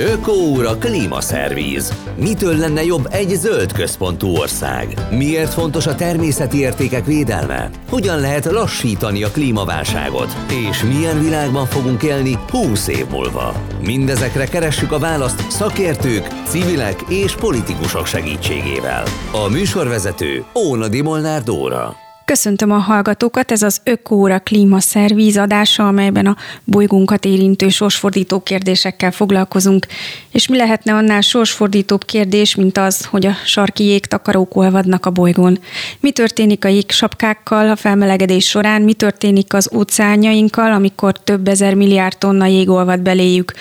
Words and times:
Ökóúra 0.00 0.76
klímaszervíz. 0.78 1.92
Mitől 2.16 2.56
lenne 2.56 2.84
jobb 2.84 3.06
egy 3.10 3.28
zöld 3.28 3.72
központú 3.72 4.28
ország? 4.28 4.94
Miért 5.10 5.52
fontos 5.52 5.86
a 5.86 5.94
természeti 5.94 6.58
értékek 6.58 7.04
védelme? 7.04 7.70
Hogyan 7.88 8.20
lehet 8.20 8.44
lassítani 8.44 9.22
a 9.22 9.30
klímaválságot? 9.30 10.36
És 10.68 10.82
milyen 10.82 11.22
világban 11.22 11.66
fogunk 11.66 12.02
élni 12.02 12.38
20 12.50 12.88
év 12.88 13.06
múlva? 13.10 13.54
Mindezekre 13.82 14.44
keressük 14.44 14.92
a 14.92 14.98
választ 14.98 15.50
szakértők, 15.50 16.26
civilek 16.46 17.00
és 17.08 17.34
politikusok 17.34 18.06
segítségével. 18.06 19.04
A 19.32 19.48
műsorvezető 19.48 20.44
Óna 20.54 20.86
Molnár 21.02 21.42
Dóra. 21.42 22.09
Köszöntöm 22.30 22.70
a 22.70 22.78
hallgatókat, 22.78 23.52
ez 23.52 23.62
az 23.62 23.80
Ökóra 23.84 24.38
klímaszervíz 24.38 25.36
adása, 25.36 25.86
amelyben 25.86 26.26
a 26.26 26.36
bolygónkat 26.64 27.24
érintő 27.24 27.68
sorsfordító 27.68 28.40
kérdésekkel 28.40 29.10
foglalkozunk. 29.10 29.86
És 30.32 30.48
mi 30.48 30.56
lehetne 30.56 30.94
annál 30.94 31.20
sorsfordítóbb 31.20 32.04
kérdés, 32.04 32.54
mint 32.54 32.78
az, 32.78 33.04
hogy 33.04 33.26
a 33.26 33.32
sarki 33.44 33.84
jégtakarók 33.84 34.56
olvadnak 34.56 35.06
a 35.06 35.10
bolygón? 35.10 35.58
Mi 36.00 36.10
történik 36.10 36.64
a 36.64 36.68
jégsapkákkal 36.68 37.70
a 37.70 37.76
felmelegedés 37.76 38.48
során? 38.48 38.82
Mi 38.82 38.92
történik 38.92 39.54
az 39.54 39.70
óceánjainkkal, 39.74 40.72
amikor 40.72 41.18
több 41.18 41.48
ezer 41.48 41.74
milliárd 41.74 42.18
tonna 42.18 42.46
jég 42.46 42.68
olvad 42.68 43.00
beléjük? 43.00 43.52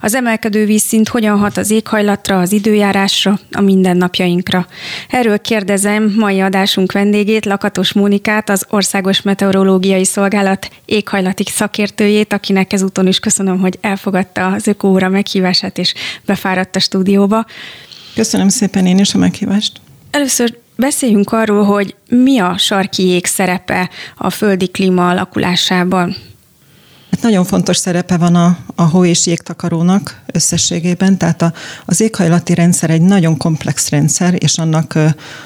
Az 0.00 0.14
emelkedő 0.14 0.64
vízszint 0.64 1.08
hogyan 1.08 1.38
hat 1.38 1.56
az 1.56 1.70
éghajlatra, 1.70 2.40
az 2.40 2.52
időjárásra, 2.52 3.38
a 3.52 3.60
mindennapjainkra? 3.60 4.66
Erről 5.08 5.38
kérdezem 5.38 6.14
mai 6.16 6.40
adásunk 6.40 6.92
vendégét, 6.92 7.44
Lakatos 7.44 7.92
Móni 7.92 8.14
Mónikát, 8.16 8.50
az 8.50 8.66
Országos 8.70 9.22
Meteorológiai 9.22 10.04
Szolgálat 10.04 10.70
éghajlati 10.84 11.44
szakértőjét, 11.46 12.32
akinek 12.32 12.72
ezúton 12.72 13.06
is 13.06 13.18
köszönöm, 13.18 13.60
hogy 13.60 13.78
elfogadta 13.80 14.46
az 14.46 14.66
Ökóra 14.66 15.08
meghívását 15.08 15.78
és 15.78 15.94
befáradt 16.24 16.76
a 16.76 16.78
stúdióba. 16.78 17.44
Köszönöm 18.14 18.48
szépen 18.48 18.86
én 18.86 18.98
is 18.98 19.14
a 19.14 19.18
meghívást. 19.18 19.80
Először 20.10 20.58
beszéljünk 20.76 21.32
arról, 21.32 21.64
hogy 21.64 21.94
mi 22.08 22.38
a 22.38 22.58
sarki 22.58 23.06
jég 23.06 23.26
szerepe 23.26 23.90
a 24.16 24.30
földi 24.30 24.68
klíma 24.68 25.08
alakulásában. 25.08 26.16
Hát 27.10 27.22
nagyon 27.22 27.44
fontos 27.44 27.76
szerepe 27.76 28.16
van 28.16 28.34
a, 28.34 28.58
a 28.74 28.82
hó 28.82 29.04
és 29.04 29.26
jégtakarónak 29.26 30.22
összességében, 30.36 31.18
tehát 31.18 31.42
a, 31.42 31.52
az 31.84 32.00
éghajlati 32.00 32.54
rendszer 32.54 32.90
egy 32.90 33.02
nagyon 33.02 33.36
komplex 33.36 33.88
rendszer, 33.88 34.34
és 34.38 34.58
annak 34.58 34.98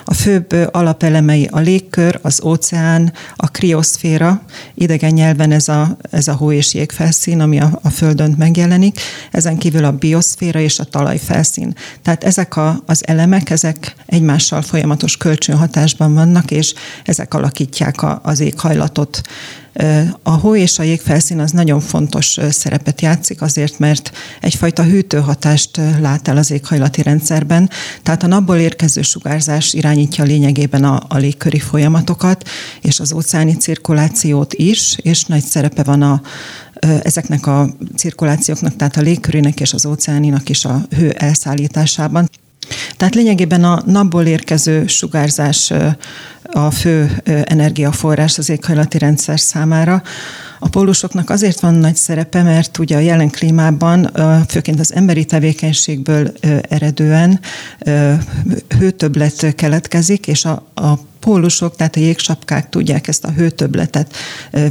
a 0.04 0.14
főbb 0.14 0.68
alapelemei 0.70 1.48
a 1.50 1.58
légkör, 1.58 2.18
az 2.22 2.40
óceán, 2.42 3.12
a 3.36 3.48
krioszféra, 3.48 4.42
idegen 4.74 5.12
nyelven 5.12 5.52
ez 5.52 5.68
a, 5.68 5.96
ez 6.10 6.28
a 6.28 6.34
hó 6.34 6.52
és 6.52 6.74
jégfelszín, 6.74 7.40
ami 7.40 7.60
a, 7.60 7.78
a 7.82 7.90
Földön 7.90 8.34
megjelenik, 8.38 9.00
ezen 9.30 9.58
kívül 9.58 9.84
a 9.84 9.92
bioszféra 9.92 10.60
és 10.60 10.78
a 10.78 10.84
talajfelszín. 10.84 11.74
Tehát 12.02 12.24
ezek 12.24 12.56
a, 12.56 12.82
az 12.86 13.06
elemek, 13.06 13.50
ezek 13.50 13.94
egymással 14.06 14.62
folyamatos 14.62 15.16
kölcsönhatásban 15.16 16.14
vannak, 16.14 16.50
és 16.50 16.74
ezek 17.04 17.34
alakítják 17.34 18.02
a, 18.02 18.20
az 18.22 18.40
éghajlatot. 18.40 19.20
A 20.22 20.30
hó 20.30 20.56
és 20.56 20.78
a 20.78 20.82
jégfelszín 20.82 21.40
az 21.40 21.50
nagyon 21.50 21.80
fontos 21.80 22.38
szerepet 22.50 23.00
játszik 23.00 23.42
azért, 23.42 23.78
mert 23.78 24.10
egyfajta 24.40 24.79
hűtőhatást 24.82 25.80
lát 26.00 26.28
el 26.28 26.36
az 26.36 26.50
éghajlati 26.50 27.02
rendszerben, 27.02 27.70
tehát 28.02 28.22
a 28.22 28.26
napból 28.26 28.56
érkező 28.56 29.02
sugárzás 29.02 29.74
irányítja 29.74 30.24
lényegében 30.24 30.84
a, 30.84 31.02
a 31.08 31.16
légköri 31.16 31.58
folyamatokat, 31.58 32.48
és 32.80 33.00
az 33.00 33.12
óceáni 33.12 33.56
cirkulációt 33.56 34.54
is, 34.54 34.96
és 35.02 35.24
nagy 35.24 35.44
szerepe 35.44 35.82
van 35.82 36.02
a, 36.02 36.22
ezeknek 37.02 37.46
a 37.46 37.70
cirkulációknak, 37.96 38.76
tehát 38.76 38.96
a 38.96 39.00
légkörének 39.00 39.60
és 39.60 39.72
az 39.72 39.86
óceáninak 39.86 40.48
is 40.48 40.64
a 40.64 40.86
hő 40.96 41.10
elszállításában. 41.10 42.28
Tehát 42.96 43.14
lényegében 43.14 43.64
a 43.64 43.82
napból 43.86 44.24
érkező 44.24 44.86
sugárzás 44.86 45.72
a 46.52 46.70
fő 46.70 47.22
energiaforrás 47.44 48.38
az 48.38 48.48
éghajlati 48.48 48.98
rendszer 48.98 49.40
számára. 49.40 50.02
A 50.58 50.68
pólusoknak 50.68 51.30
azért 51.30 51.60
van 51.60 51.74
nagy 51.74 51.96
szerepe, 51.96 52.42
mert 52.42 52.78
ugye 52.78 52.96
a 52.96 53.00
jelen 53.00 53.30
klímában, 53.30 54.10
főként 54.48 54.80
az 54.80 54.94
emberi 54.94 55.24
tevékenységből 55.24 56.32
eredően 56.68 57.40
hőtöbblet 58.78 59.54
keletkezik, 59.54 60.26
és 60.26 60.44
a, 60.44 60.66
a 60.74 60.94
pólusok, 61.20 61.76
tehát 61.76 61.96
a 61.96 62.00
jégsapkák 62.00 62.68
tudják 62.68 63.08
ezt 63.08 63.24
a 63.24 63.32
hőtöbletet 63.32 64.16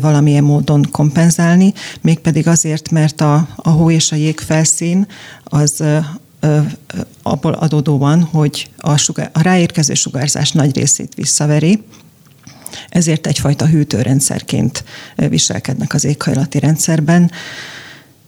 valamilyen 0.02 0.44
módon 0.44 0.88
kompenzálni, 0.92 1.74
mégpedig 2.02 2.48
azért, 2.48 2.92
mert 2.92 3.22
a, 3.22 3.48
a 3.56 3.70
hó 3.70 3.92
és 3.92 4.12
a 4.12 4.16
jég 4.16 4.40
felszín 4.40 5.08
az 5.44 5.84
abból 7.22 7.54
adódóan, 7.54 8.24
hogy 8.24 8.70
a, 8.78 8.98
sugár, 8.98 9.30
a 9.34 9.42
ráérkező 9.42 9.94
sugárzás 9.94 10.52
nagy 10.52 10.76
részét 10.76 11.14
visszaveri, 11.16 11.84
ezért 12.90 13.28
egyfajta 13.28 13.66
hűtőrendszerként 13.66 14.84
viselkednek 15.16 15.94
az 15.94 16.04
éghajlati 16.06 16.60
rendszerben. 16.60 17.32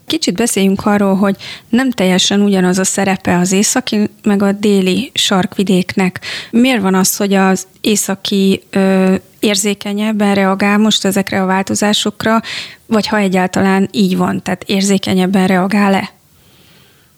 Kicsit 0.05 0.35
beszéljünk 0.35 0.85
arról, 0.85 1.16
hogy 1.16 1.35
nem 1.69 1.91
teljesen 1.91 2.41
ugyanaz 2.41 2.77
a 2.77 2.83
szerepe 2.83 3.38
az 3.38 3.51
északi, 3.51 4.09
meg 4.23 4.41
a 4.41 4.51
déli 4.51 5.11
sarkvidéknek. 5.13 6.19
Miért 6.51 6.81
van 6.81 6.95
az, 6.95 7.17
hogy 7.17 7.33
az 7.33 7.67
északi 7.81 8.63
ö, 8.69 9.16
érzékenyebben 9.39 10.35
reagál 10.35 10.77
most 10.77 11.05
ezekre 11.05 11.41
a 11.41 11.45
változásokra, 11.45 12.41
vagy 12.85 13.07
ha 13.07 13.17
egyáltalán 13.17 13.89
így 13.91 14.17
van, 14.17 14.44
tehát 14.44 14.63
érzékenyebben 14.63 15.47
reagál-e? 15.47 16.20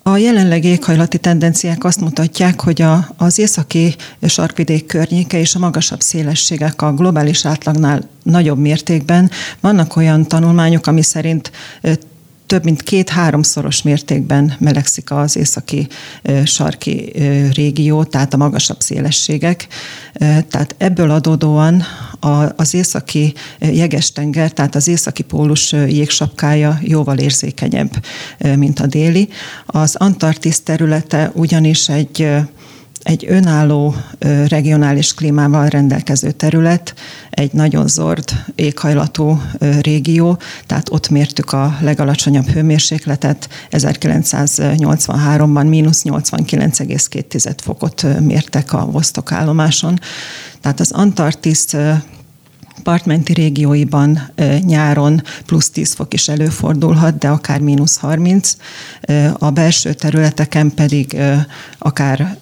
A 0.06 0.16
jelenlegi 0.16 0.68
éghajlati 0.68 1.18
tendenciák 1.18 1.84
azt 1.84 2.00
mutatják, 2.00 2.60
hogy 2.60 2.82
a, 2.82 3.14
az 3.16 3.38
északi 3.38 3.94
sarkvidék 4.22 4.86
környéke 4.86 5.38
és 5.38 5.54
a 5.54 5.58
magasabb 5.58 6.00
szélességek 6.00 6.82
a 6.82 6.92
globális 6.92 7.46
átlagnál 7.46 8.08
nagyobb 8.22 8.58
mértékben. 8.58 9.30
Vannak 9.60 9.96
olyan 9.96 10.26
tanulmányok, 10.26 10.86
ami 10.86 11.02
szerint 11.02 11.50
több 12.46 12.64
mint 12.64 12.82
két-háromszoros 12.82 13.82
mértékben 13.82 14.54
melegszik 14.58 15.10
az 15.10 15.36
északi 15.36 15.86
sarki 16.44 17.12
régió, 17.52 18.04
tehát 18.04 18.34
a 18.34 18.36
magasabb 18.36 18.80
szélességek. 18.80 19.66
Tehát 20.48 20.74
ebből 20.78 21.10
adódóan 21.10 21.82
az 22.56 22.74
északi 22.74 23.34
jegestenger, 23.58 24.52
tehát 24.52 24.74
az 24.74 24.88
északi 24.88 25.22
pólus 25.22 25.72
jégsapkája 25.72 26.78
jóval 26.82 27.18
érzékenyebb, 27.18 28.04
mint 28.56 28.80
a 28.80 28.86
déli. 28.86 29.28
Az 29.66 29.94
Antarktisz 29.94 30.60
területe 30.60 31.30
ugyanis 31.34 31.88
egy 31.88 32.28
egy 33.04 33.24
önálló 33.28 33.94
regionális 34.48 35.14
klímával 35.14 35.68
rendelkező 35.68 36.30
terület, 36.30 36.94
egy 37.30 37.52
nagyon 37.52 37.88
zord 37.88 38.44
éghajlatú 38.54 39.40
régió, 39.80 40.38
tehát 40.66 40.90
ott 40.90 41.08
mértük 41.08 41.52
a 41.52 41.76
legalacsonyabb 41.80 42.48
hőmérsékletet, 42.48 43.48
1983-ban 43.70 45.68
mínusz 45.68 46.02
89,2 46.04 47.54
fokot 47.62 48.20
mértek 48.20 48.72
a 48.72 48.86
Vostok 48.90 49.32
állomáson. 49.32 50.00
Tehát 50.64 50.80
az 50.80 50.92
Antarktisz 50.92 51.74
partmenti 52.82 53.32
régióiban 53.32 54.30
nyáron 54.60 55.22
plusz 55.46 55.70
10 55.70 55.94
fok 55.94 56.14
is 56.14 56.28
előfordulhat, 56.28 57.18
de 57.18 57.28
akár 57.28 57.60
mínusz 57.60 57.96
30, 57.96 58.56
a 59.32 59.50
belső 59.50 59.92
területeken 59.92 60.74
pedig 60.74 61.16
akár 61.78 62.36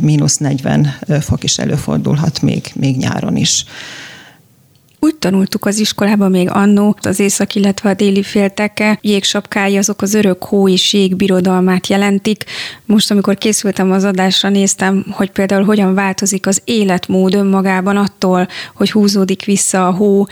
mínusz 0.00 0.36
40 0.36 0.94
fok 1.20 1.44
is 1.44 1.58
előfordulhat 1.58 2.42
még, 2.42 2.70
még 2.74 2.96
nyáron 2.96 3.36
is. 3.36 3.64
Úgy 5.06 5.16
tanultuk 5.16 5.64
az 5.64 5.78
iskolában 5.78 6.30
még 6.30 6.50
annó, 6.50 6.96
az 7.00 7.20
észak, 7.20 7.54
illetve 7.54 7.90
a 7.90 7.94
déli 7.94 8.22
félteke 8.22 8.98
jégsapkái 9.00 9.76
azok 9.76 10.02
az 10.02 10.14
örök 10.14 10.44
hó 10.44 10.68
és 10.68 10.92
jégbirodalmát 10.92 11.86
jelentik. 11.86 12.44
Most, 12.86 13.10
amikor 13.10 13.36
készültem 13.36 13.90
az 13.92 14.04
adásra, 14.04 14.48
néztem, 14.48 15.04
hogy 15.10 15.30
például 15.30 15.64
hogyan 15.64 15.94
változik 15.94 16.46
az 16.46 16.62
életmód 16.64 17.34
önmagában 17.34 17.96
attól, 17.96 18.48
hogy 18.74 18.90
húzódik 18.90 19.44
vissza 19.44 19.86
a 19.86 19.92
hó, 19.92 20.26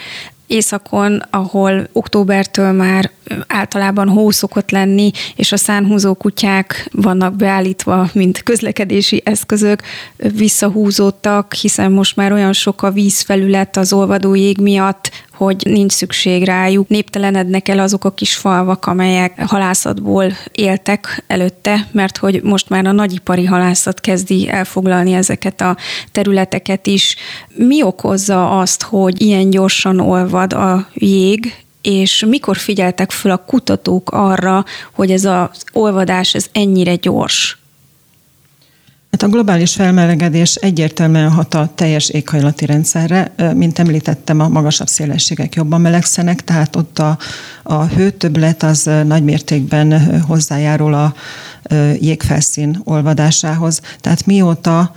északon, 0.46 1.22
ahol 1.30 1.88
októbertől 1.92 2.72
már 2.72 3.10
általában 3.46 4.08
hó 4.08 4.30
szokott 4.30 4.70
lenni, 4.70 5.10
és 5.36 5.52
a 5.52 5.56
szánhúzó 5.56 6.14
kutyák 6.14 6.88
vannak 6.92 7.36
beállítva, 7.36 8.08
mint 8.12 8.42
közlekedési 8.42 9.22
eszközök, 9.24 9.82
visszahúzódtak, 10.16 11.54
hiszen 11.54 11.92
most 11.92 12.16
már 12.16 12.32
olyan 12.32 12.52
sok 12.52 12.82
a 12.82 12.90
vízfelület 12.90 13.76
az 13.76 13.92
olvadó 13.92 14.34
jég 14.34 14.58
miatt, 14.58 15.10
hogy 15.36 15.62
nincs 15.64 15.92
szükség 15.92 16.44
rájuk. 16.44 16.88
Néptelenednek 16.88 17.68
el 17.68 17.78
azok 17.78 18.04
a 18.04 18.10
kis 18.10 18.34
falvak, 18.34 18.86
amelyek 18.86 19.42
halászatból 19.46 20.32
éltek 20.52 21.24
előtte, 21.26 21.88
mert 21.92 22.16
hogy 22.16 22.42
most 22.42 22.68
már 22.68 22.86
a 22.86 22.92
nagyipari 22.92 23.44
halászat 23.44 24.00
kezdi 24.00 24.48
elfoglalni 24.48 25.12
ezeket 25.12 25.60
a 25.60 25.76
területeket 26.12 26.86
is. 26.86 27.16
Mi 27.54 27.82
okozza 27.82 28.58
azt, 28.58 28.82
hogy 28.82 29.20
ilyen 29.22 29.50
gyorsan 29.50 30.00
olvad 30.00 30.52
a 30.52 30.88
jég, 30.94 31.64
és 31.82 32.24
mikor 32.28 32.56
figyeltek 32.56 33.10
föl 33.10 33.32
a 33.32 33.44
kutatók 33.46 34.10
arra, 34.10 34.64
hogy 34.92 35.10
ez 35.10 35.24
az 35.24 35.48
olvadás 35.72 36.34
ez 36.34 36.46
ennyire 36.52 36.94
gyors? 36.94 37.58
Hát 39.14 39.22
a 39.22 39.28
globális 39.28 39.74
felmelegedés 39.74 40.54
egyértelműen 40.54 41.30
hat 41.30 41.54
a 41.54 41.70
teljes 41.74 42.08
éghajlati 42.08 42.66
rendszerre. 42.66 43.32
Mint 43.54 43.78
említettem, 43.78 44.40
a 44.40 44.48
magasabb 44.48 44.86
szélességek 44.86 45.54
jobban 45.54 45.80
melegszenek, 45.80 46.44
tehát 46.44 46.76
ott 46.76 46.98
a, 46.98 47.18
a 47.62 47.84
hőtöbblet 47.84 48.62
az 48.62 48.90
nagymértékben 49.06 50.20
hozzájárul 50.20 50.94
a 50.94 51.14
jégfelszín 52.00 52.80
olvadásához. 52.84 53.80
Tehát 54.00 54.26
mióta 54.26 54.92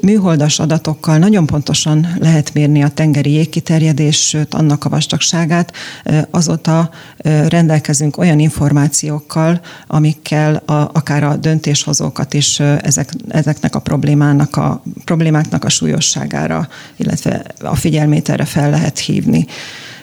műholdas 0.00 0.58
adatokkal 0.58 1.18
nagyon 1.18 1.46
pontosan 1.46 2.16
lehet 2.18 2.54
mérni 2.54 2.82
a 2.82 2.88
tengeri 2.88 3.32
jégkiterjedés, 3.32 4.16
sőt 4.16 4.54
annak 4.54 4.84
a 4.84 4.88
vastagságát, 4.88 5.72
azóta 6.30 6.90
rendelkezünk 7.48 8.16
olyan 8.16 8.38
információkkal, 8.38 9.60
amikkel 9.86 10.54
a, 10.54 10.72
akár 10.72 11.24
a 11.24 11.36
döntéshozókat 11.36 12.34
is 12.34 12.60
ezek, 12.60 13.10
ezeknek 13.28 13.74
a 13.74 13.78
problémának 13.80 14.56
a 14.56 14.82
problémáknak 15.04 15.64
a 15.64 15.68
súlyosságára, 15.68 16.68
illetve 16.96 17.44
a 17.60 17.74
figyelmét 17.74 18.28
erre 18.28 18.44
fel 18.44 18.70
lehet 18.70 18.98
hívni. 18.98 19.46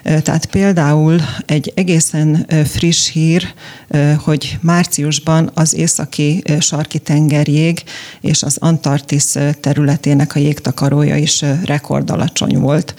Tehát 0.07 0.45
például 0.45 1.21
egy 1.45 1.71
egészen 1.75 2.45
friss 2.65 3.09
hír, 3.09 3.54
hogy 4.18 4.57
márciusban 4.62 5.51
az 5.54 5.74
északi 5.74 6.44
sarki 6.59 7.00
tengerjég 7.00 7.83
és 8.21 8.44
az 8.44 8.57
Antarktisz 8.59 9.38
területének 9.62 10.36
a 10.36 10.39
jégtakarója 10.39 11.15
is 11.15 11.44
rekordalacsony 11.65 12.59
volt. 12.59 12.95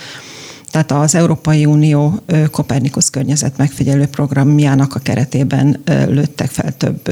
Tehát 0.70 0.92
az 0.92 1.14
Európai 1.14 1.64
Unió 1.64 2.20
Kopernikus 2.50 3.10
környezet 3.10 3.56
megfigyelő 3.56 4.06
programjának 4.06 4.94
a 4.94 4.98
keretében 4.98 5.82
lőttek 6.06 6.50
fel 6.50 6.76
több 6.76 7.10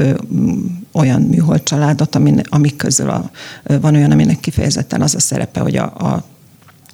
olyan 0.91 1.21
műhold 1.21 1.63
családot, 1.63 2.17
amik 2.49 2.75
közül 2.75 3.09
a, 3.09 3.31
van 3.63 3.95
olyan, 3.95 4.11
aminek 4.11 4.39
kifejezetten 4.39 5.01
az 5.01 5.15
a 5.15 5.19
szerepe, 5.19 5.59
hogy 5.59 5.75
a, 5.75 5.83
a 5.83 6.23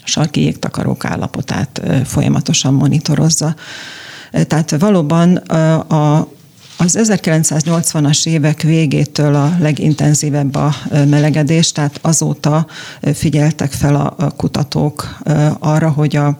sarki 0.03 0.41
jégtakarók 0.41 1.05
állapotát 1.05 1.81
folyamatosan 2.05 2.73
monitorozza. 2.73 3.55
Tehát 4.31 4.79
valóban 4.79 5.35
a, 5.35 6.27
az 6.77 6.97
1980-as 7.01 8.27
évek 8.27 8.61
végétől 8.61 9.35
a 9.35 9.55
legintenzívebb 9.59 10.55
a 10.55 10.75
melegedés, 10.89 11.71
tehát 11.71 11.99
azóta 12.01 12.67
figyeltek 13.13 13.71
fel 13.71 13.95
a 13.95 14.31
kutatók 14.31 15.17
arra, 15.59 15.89
hogy 15.89 16.15
a, 16.15 16.37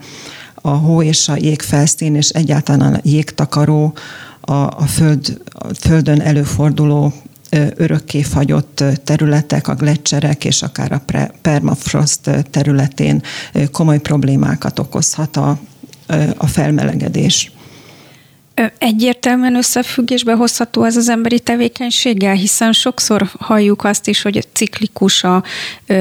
a 0.56 0.70
hó 0.70 1.02
és 1.02 1.30
a 1.30 1.36
jégfelszín 1.38 2.16
és 2.16 2.30
egyáltalán 2.30 2.94
a 2.94 3.00
jégtakaró 3.04 3.94
a, 4.42 4.54
a, 4.54 4.86
föld, 4.88 5.42
a 5.52 5.74
földön 5.74 6.22
előforduló 6.22 7.14
örökké 7.76 8.22
fagyott 8.22 8.84
területek, 9.04 9.68
a 9.68 9.76
gletszerek 9.76 10.46
és 10.46 10.62
akár 10.62 10.92
a 10.92 11.02
permafrost 11.42 12.20
területén 12.52 13.22
komoly 13.72 14.00
problémákat 14.00 14.80
okozhat 14.80 15.38
a, 15.38 15.60
a 16.38 16.48
felmelegedés. 16.48 17.52
Egyértelműen 18.78 19.56
összefüggésbe 19.56 20.34
hozható 20.34 20.84
ez 20.84 20.98
az 20.98 21.10
emberi 21.10 21.40
tevékenységgel, 21.40 22.34
hiszen 22.34 22.72
sokszor 22.72 23.30
halljuk 23.40 23.84
azt 23.84 24.08
is, 24.08 24.22
hogy 24.22 24.48
ciklikus 24.54 25.24
a 25.24 25.44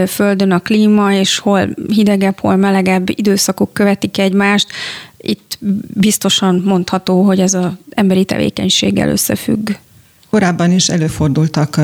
Földön 0.06 0.50
a 0.50 0.58
klíma, 0.58 1.14
és 1.14 1.38
hol 1.38 1.68
hidegebb, 1.88 2.38
hol 2.38 2.56
melegebb 2.56 3.08
időszakok 3.08 3.72
követik 3.72 4.18
egymást. 4.18 4.66
Itt 5.16 5.58
biztosan 5.94 6.62
mondható, 6.64 7.22
hogy 7.22 7.40
ez 7.40 7.54
az 7.54 7.66
emberi 7.90 8.24
tevékenységgel 8.24 9.08
összefügg. 9.08 9.70
Korábban 10.32 10.70
is 10.70 10.88
előfordultak 10.88 11.80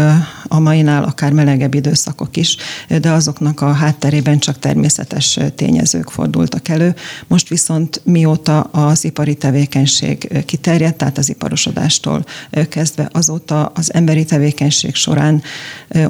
a 0.49 0.59
mainál 0.59 1.05
akár 1.05 1.33
melegebb 1.33 1.75
időszakok 1.75 2.37
is, 2.37 2.57
de 3.01 3.11
azoknak 3.11 3.61
a 3.61 3.73
hátterében 3.73 4.39
csak 4.39 4.59
természetes 4.59 5.39
tényezők 5.55 6.11
fordultak 6.11 6.69
elő. 6.69 6.95
Most 7.27 7.49
viszont 7.49 8.01
mióta 8.05 8.61
az 8.61 9.05
ipari 9.05 9.35
tevékenység 9.35 10.45
kiterjedt, 10.47 10.97
tehát 10.97 11.19
az 11.19 11.29
iparosodástól 11.29 12.25
kezdve 12.69 13.09
azóta 13.13 13.65
az 13.75 13.95
emberi 13.95 14.25
tevékenység 14.25 14.95
során 14.95 15.43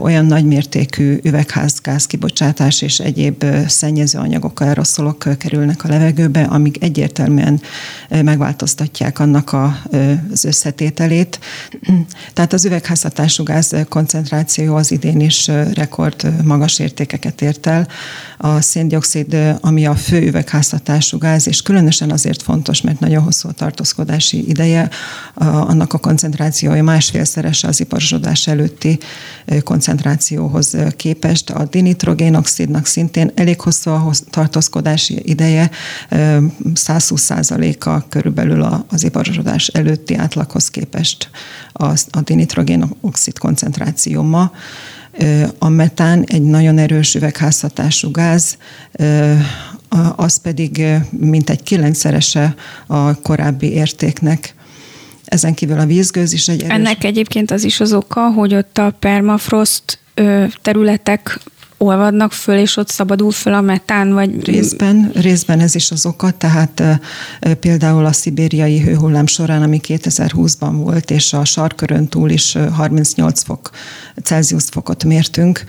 olyan 0.00 0.26
nagymértékű 0.26 1.19
üvegházgáz 1.23 2.06
kibocsátás 2.06 2.82
és 2.82 2.99
egyéb 2.99 3.44
szennyező 3.67 4.19
anyagok, 4.19 4.61
aeroszolok 4.61 5.29
kerülnek 5.38 5.85
a 5.85 5.88
levegőbe, 5.88 6.43
amik 6.43 6.82
egyértelműen 6.82 7.61
megváltoztatják 8.08 9.19
annak 9.19 9.56
az 10.32 10.44
összetételét. 10.44 11.38
Tehát 12.32 12.52
az 12.52 12.64
üvegházhatású 12.64 13.42
gáz 13.42 13.75
koncentráció 13.88 14.76
az 14.76 14.90
idén 14.90 15.20
is 15.20 15.46
rekord 15.75 16.44
magas 16.44 16.78
értékeket 16.78 17.42
ért 17.42 17.66
el. 17.66 17.88
A 18.38 18.60
széndiokszid, 18.60 19.36
ami 19.60 19.86
a 19.86 19.94
fő 19.94 20.26
üvegházhatású 20.26 21.19
gáz, 21.19 21.48
és 21.48 21.62
különösen 21.62 22.10
azért 22.10 22.42
fontos, 22.42 22.80
mert 22.80 23.00
nagyon 23.00 23.22
hosszú 23.22 23.48
a 23.48 23.52
tartózkodási 23.52 24.48
ideje, 24.48 24.90
annak 25.34 25.92
a 25.92 25.98
koncentrációja 25.98 26.82
másfélszerese 26.82 27.69
az 27.69 27.80
iparosodás 27.80 28.46
előtti 28.46 28.98
koncentrációhoz 29.62 30.76
képest. 30.96 31.50
A 31.50 31.64
dinitrogénoxidnak 31.64 32.86
szintén 32.86 33.30
elég 33.34 33.60
hosszú 33.60 33.90
a 33.90 34.10
tartózkodási 34.30 35.22
ideje, 35.25 35.70
120% 36.10 37.78
a 37.78 38.08
körülbelül 38.08 38.84
az 38.88 39.04
iparosodás 39.04 39.66
előtti 39.66 40.14
átlaghoz 40.14 40.70
képest 40.70 41.30
a, 41.78 41.86
a 42.10 42.20
dinitrogén-oxid 42.25 43.38
koncentráció 43.38 44.22
ma. 44.22 44.52
A 45.58 45.69
metán 45.69 46.25
egy 46.26 46.42
nagyon 46.42 46.78
erős 46.78 47.14
üvegházhatású 47.14 48.10
gáz, 48.10 48.56
az 50.16 50.36
pedig 50.36 50.84
mintegy 51.10 51.62
kilencszerese 51.62 52.54
a 52.86 53.20
korábbi 53.20 53.72
értéknek. 53.72 54.54
Ezen 55.25 55.54
kívül 55.54 55.78
a 55.78 55.86
vízgőz 55.86 56.32
is 56.32 56.48
egy 56.48 56.62
erős... 56.62 56.75
Ennek 56.75 57.04
egyébként 57.04 57.50
az 57.50 57.64
is 57.64 57.80
az 57.80 57.92
oka, 57.92 58.30
hogy 58.30 58.54
ott 58.54 58.78
a 58.78 58.90
permafrost 58.98 59.98
területek 60.62 61.40
olvadnak 61.78 62.32
föl, 62.32 62.56
és 62.56 62.76
ott 62.76 62.88
szabadul 62.88 63.30
föl 63.30 63.54
a 63.54 63.60
metán, 63.60 64.12
vagy... 64.12 64.44
Részben, 64.44 65.10
részben 65.14 65.60
ez 65.60 65.75
is 65.75 65.90
az 65.90 66.06
oka, 66.06 66.30
tehát 66.30 66.82
például 67.60 68.04
a 68.04 68.12
szibériai 68.12 68.80
hőhullám 68.80 69.26
során, 69.26 69.62
ami 69.62 69.80
2020-ban 69.86 70.72
volt, 70.72 71.10
és 71.10 71.32
a 71.32 71.44
sarkörön 71.44 72.08
túl 72.08 72.30
is 72.30 72.56
38 72.72 73.42
fok 73.42 73.70
Celsius 74.22 74.64
fokot 74.70 75.04
mértünk, 75.04 75.64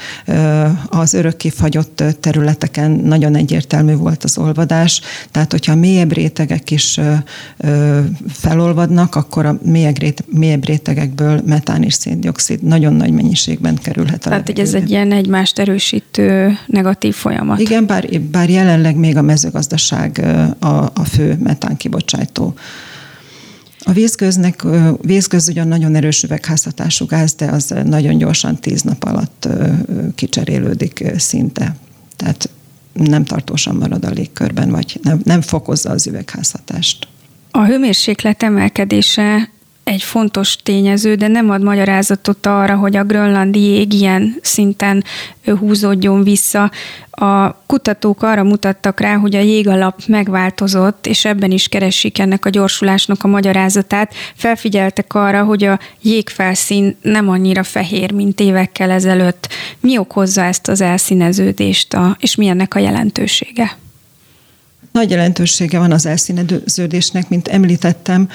az 0.90 1.14
örökké 1.14 1.50
fagyott 1.50 2.04
területeken 2.20 2.92
nagyon 2.92 3.36
egyértelmű 3.36 3.96
volt 3.96 4.24
az 4.24 4.38
olvadás, 4.38 5.02
tehát 5.32 5.52
hogyha 5.52 5.72
a 5.72 5.76
mélyebb 5.76 6.14
rétegek 6.14 6.72
is 6.72 7.00
felolvadnak, 8.32 9.16
akkor 9.16 9.46
a 9.46 9.60
mélyebb 10.30 10.66
rétegekből 10.66 11.42
metán 11.46 11.84
és 11.84 11.94
széndiokszid 11.94 12.64
nagyon 12.64 12.94
nagy 12.94 13.12
mennyiségben 13.12 13.76
kerülhet 13.76 14.26
a 14.26 14.30
Tehát, 14.30 14.46
hogy 14.48 14.60
ez 14.60 14.74
egy 14.74 14.90
ilyen 14.90 15.12
egymást 15.12 15.60
erősít 15.60 15.99
erősítő 16.00 16.58
negatív 16.66 17.16
folyamat. 17.16 17.60
Igen, 17.60 17.86
bár, 17.86 18.22
bár 18.22 18.50
jelenleg 18.50 18.96
még 18.96 19.18
a 19.18 19.22
mezőgazdaság 19.22 20.26
a, 20.60 20.66
a 20.94 21.06
fő 21.12 21.38
metán 21.44 21.78
kibocsátó. 21.78 22.54
A 23.84 23.92
vízgőznek, 23.92 24.64
vízgőz 25.02 25.50
ugyan 25.50 25.68
nagyon 25.68 25.96
erős 25.96 26.24
üvegházhatású 26.24 27.06
gáz, 27.06 27.34
de 27.34 27.46
az 27.46 27.74
nagyon 27.86 28.18
gyorsan 28.18 28.56
tíz 28.56 28.82
nap 28.82 29.04
alatt 29.04 29.48
kicserélődik 30.16 31.04
szinte. 31.18 31.76
Tehát 32.16 32.50
nem 32.94 33.24
tartósan 33.24 33.76
marad 33.76 34.06
a 34.06 34.10
légkörben, 34.10 34.70
vagy 34.70 35.00
nem, 35.04 35.22
nem 35.24 35.42
fokozza 35.42 35.90
az 35.90 36.08
üvegházhatást. 36.08 37.08
A 37.52 37.66
hőmérséklet 37.66 38.44
emelkedése 38.44 39.50
egy 39.90 40.04
fontos 40.04 40.56
tényező, 40.56 41.16
de 41.16 41.28
nem 41.28 41.50
ad 41.50 41.64
magyarázatot 41.64 42.46
arra, 42.46 42.76
hogy 42.76 42.96
a 42.96 43.04
grönlandi 43.04 43.60
jég 43.60 43.94
ilyen 43.94 44.36
szinten 44.42 45.04
húzódjon 45.60 46.24
vissza. 46.24 46.72
A 47.12 47.56
kutatók 47.66 48.24
arra 48.24 48.44
mutattak 48.44 49.00
rá, 49.00 49.16
hogy 49.16 49.36
a 49.36 49.40
jégalap 49.40 50.02
megváltozott, 50.08 51.08
és 51.08 51.26
ebben 51.26 51.52
is 51.52 51.68
keresik 51.68 52.20
ennek 52.20 52.46
a 52.46 52.50
gyorsulásnak 52.50 53.24
a 53.24 53.28
magyarázatát. 53.28 54.14
Felfigyeltek 54.36 55.14
arra, 55.14 55.44
hogy 55.44 55.64
a 55.64 55.80
jégfelszín 56.02 56.98
nem 57.02 57.30
annyira 57.30 57.64
fehér, 57.64 58.12
mint 58.12 58.40
évekkel 58.40 58.92
ezelőtt. 58.92 59.50
Mi 59.80 59.98
okozza 59.98 60.44
ezt 60.44 60.68
az 60.68 60.82
elszíneződést, 60.82 61.98
és 62.20 62.36
mi 62.36 62.48
ennek 62.48 62.76
a 62.76 62.80
jelentősége? 62.80 63.78
Nagy 64.92 65.10
jelentősége 65.10 65.80
van 65.80 65.92
az 65.92 66.06
elszíneződésnek, 66.06 67.30
mint 67.30 67.48
említettem, 67.48 68.30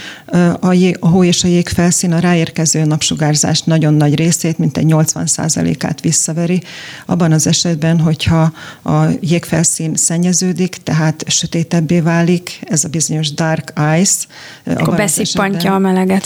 a, 0.60 0.72
jég, 0.72 0.96
a 1.00 1.08
hó 1.08 1.24
és 1.24 1.44
a 1.44 1.48
jég 1.48 1.68
felszín 1.68 2.12
a 2.12 2.18
ráérkező 2.18 2.84
napsugárzás 2.84 3.62
nagyon 3.62 3.94
nagy 3.94 4.14
részét, 4.14 4.58
mint 4.58 4.76
egy 4.76 4.86
80%-át 4.88 6.00
visszaveri. 6.00 6.62
Abban 7.06 7.32
az 7.32 7.46
esetben, 7.46 8.00
hogyha 8.00 8.52
a 8.82 9.04
jégfelszín 9.20 9.94
szennyeződik, 9.94 10.76
tehát 10.82 11.24
sötétebbé 11.26 12.00
válik, 12.00 12.60
ez 12.64 12.84
a 12.84 12.88
bizonyos 12.88 13.32
dark 13.32 13.72
ice. 13.98 14.24
Akkor 14.64 14.96
beszippantja 14.96 15.74
a 15.74 15.78
meleget. 15.78 16.24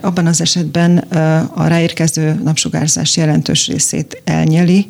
Abban 0.00 0.26
az 0.26 0.40
esetben 0.40 0.98
a 1.54 1.66
ráérkező 1.66 2.40
napsugárzás 2.44 3.16
jelentős 3.16 3.66
részét 3.66 4.22
elnyeli, 4.24 4.86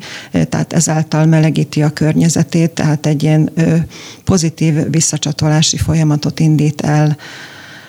tehát 0.49 0.73
ezáltal 0.73 1.27
melegíti 1.27 1.83
a 1.83 1.91
környezetét, 1.91 2.71
tehát 2.71 3.07
egy 3.07 3.23
ilyen 3.23 3.51
pozitív 4.25 4.74
visszacsatolási 4.91 5.77
folyamatot 5.77 6.41
indít 6.41 6.81
el. 6.81 7.17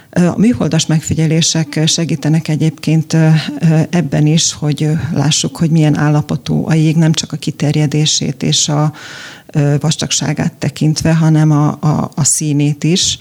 A 0.09 0.37
műholdas 0.37 0.85
megfigyelések 0.85 1.79
segítenek 1.85 2.47
egyébként 2.47 3.17
ebben 3.89 4.25
is, 4.25 4.53
hogy 4.53 4.89
lássuk, 5.13 5.57
hogy 5.57 5.69
milyen 5.69 5.97
állapotú 5.97 6.67
a 6.67 6.73
jég, 6.73 6.95
nem 6.95 7.11
csak 7.11 7.31
a 7.31 7.37
kiterjedését 7.37 8.43
és 8.43 8.69
a 8.69 8.93
vastagságát 9.79 10.53
tekintve, 10.53 11.15
hanem 11.15 11.51
a, 11.51 11.67
a, 11.79 12.11
a 12.15 12.23
színét 12.23 12.83
is. 12.83 13.17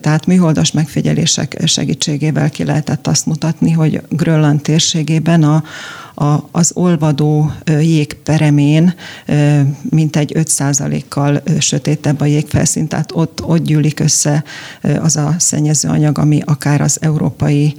Tehát 0.00 0.26
műholdas 0.26 0.72
megfigyelések 0.72 1.62
segítségével 1.64 2.50
ki 2.50 2.64
lehetett 2.64 3.06
azt 3.06 3.26
mutatni, 3.26 3.70
hogy 3.70 4.02
Grönland 4.08 4.60
térségében 4.60 5.42
a, 5.42 5.64
a, 6.14 6.48
az 6.50 6.70
olvadó 6.74 7.52
jégperemén 7.80 8.94
mintegy 9.90 10.32
5%-kal 10.34 11.42
sötétebb 11.58 12.20
a 12.20 12.24
jégfelszín, 12.24 12.88
tehát 12.88 13.10
ott, 13.14 13.44
ott 13.44 13.62
gyűlik 13.62 14.00
össze 14.00 14.44
az 15.00 15.16
a 15.16 15.34
szennyező 15.38 15.88
anyag, 15.88 16.18
ami 16.18 16.42
akár 16.44 16.80
az 16.80 16.98
európai 17.00 17.74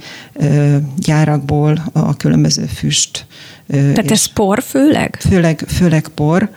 gyárakból 0.96 1.82
a 1.92 2.16
különböző 2.16 2.64
füst. 2.64 3.26
Tehát 3.66 4.10
ez 4.10 4.24
por 4.24 4.62
főleg? 4.62 5.18
Főleg, 5.28 5.64
főleg 5.68 6.08
por 6.08 6.50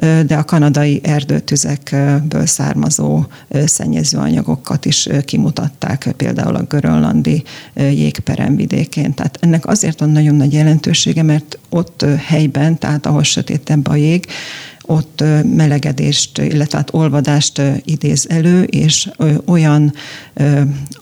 de 0.00 0.36
a 0.36 0.44
kanadai 0.44 1.00
erdőtüzekből 1.02 2.46
származó 2.46 3.24
szennyezőanyagokat 3.64 4.84
is 4.84 5.08
kimutatták, 5.24 6.14
például 6.16 6.54
a 6.54 6.62
görönlandi 6.62 7.42
jégperem 7.74 8.56
vidékén. 8.56 9.14
Tehát 9.14 9.38
ennek 9.40 9.66
azért 9.66 10.00
van 10.00 10.10
nagyon 10.10 10.34
nagy 10.34 10.52
jelentősége, 10.52 11.22
mert 11.22 11.58
ott 11.68 12.04
helyben, 12.26 12.78
tehát 12.78 13.06
ahol 13.06 13.22
sötétebb 13.22 13.88
a 13.88 13.94
jég, 13.94 14.26
ott 14.90 15.24
melegedést, 15.54 16.38
illetve 16.38 16.78
hát 16.78 16.94
olvadást 16.94 17.62
idéz 17.84 18.26
elő, 18.28 18.62
és 18.62 19.10
olyan 19.46 19.92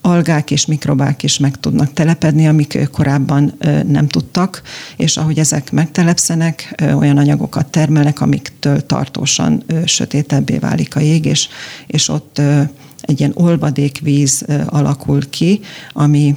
algák 0.00 0.50
és 0.50 0.66
mikrobák 0.66 1.22
is 1.22 1.38
meg 1.38 1.60
tudnak 1.60 1.92
telepedni, 1.92 2.48
amik 2.48 2.88
korábban 2.92 3.58
nem 3.86 4.08
tudtak, 4.08 4.62
és 4.96 5.16
ahogy 5.16 5.38
ezek 5.38 5.72
megtelepszenek, 5.72 6.82
olyan 6.94 7.18
anyagokat 7.18 7.66
termelnek, 7.66 8.20
amiktől 8.20 8.86
tartósan 8.86 9.64
sötétebbé 9.84 10.58
válik 10.58 10.96
a 10.96 11.00
jég, 11.00 11.24
és, 11.24 11.48
és 11.86 12.08
ott 12.08 12.40
egy 13.00 13.18
ilyen 13.18 13.32
olvadékvíz 13.34 14.44
alakul 14.66 15.30
ki, 15.30 15.60
ami 15.92 16.36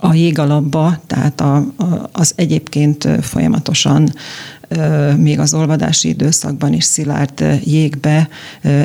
a 0.00 0.14
jégalapba, 0.14 1.00
tehát 1.06 1.40
a, 1.40 1.56
a, 1.56 2.08
az 2.12 2.32
egyébként 2.36 3.08
folyamatosan 3.20 4.12
még 5.16 5.38
az 5.38 5.54
olvadási 5.54 6.08
időszakban 6.08 6.72
is 6.72 6.84
szilárd 6.84 7.60
jégbe 7.64 8.28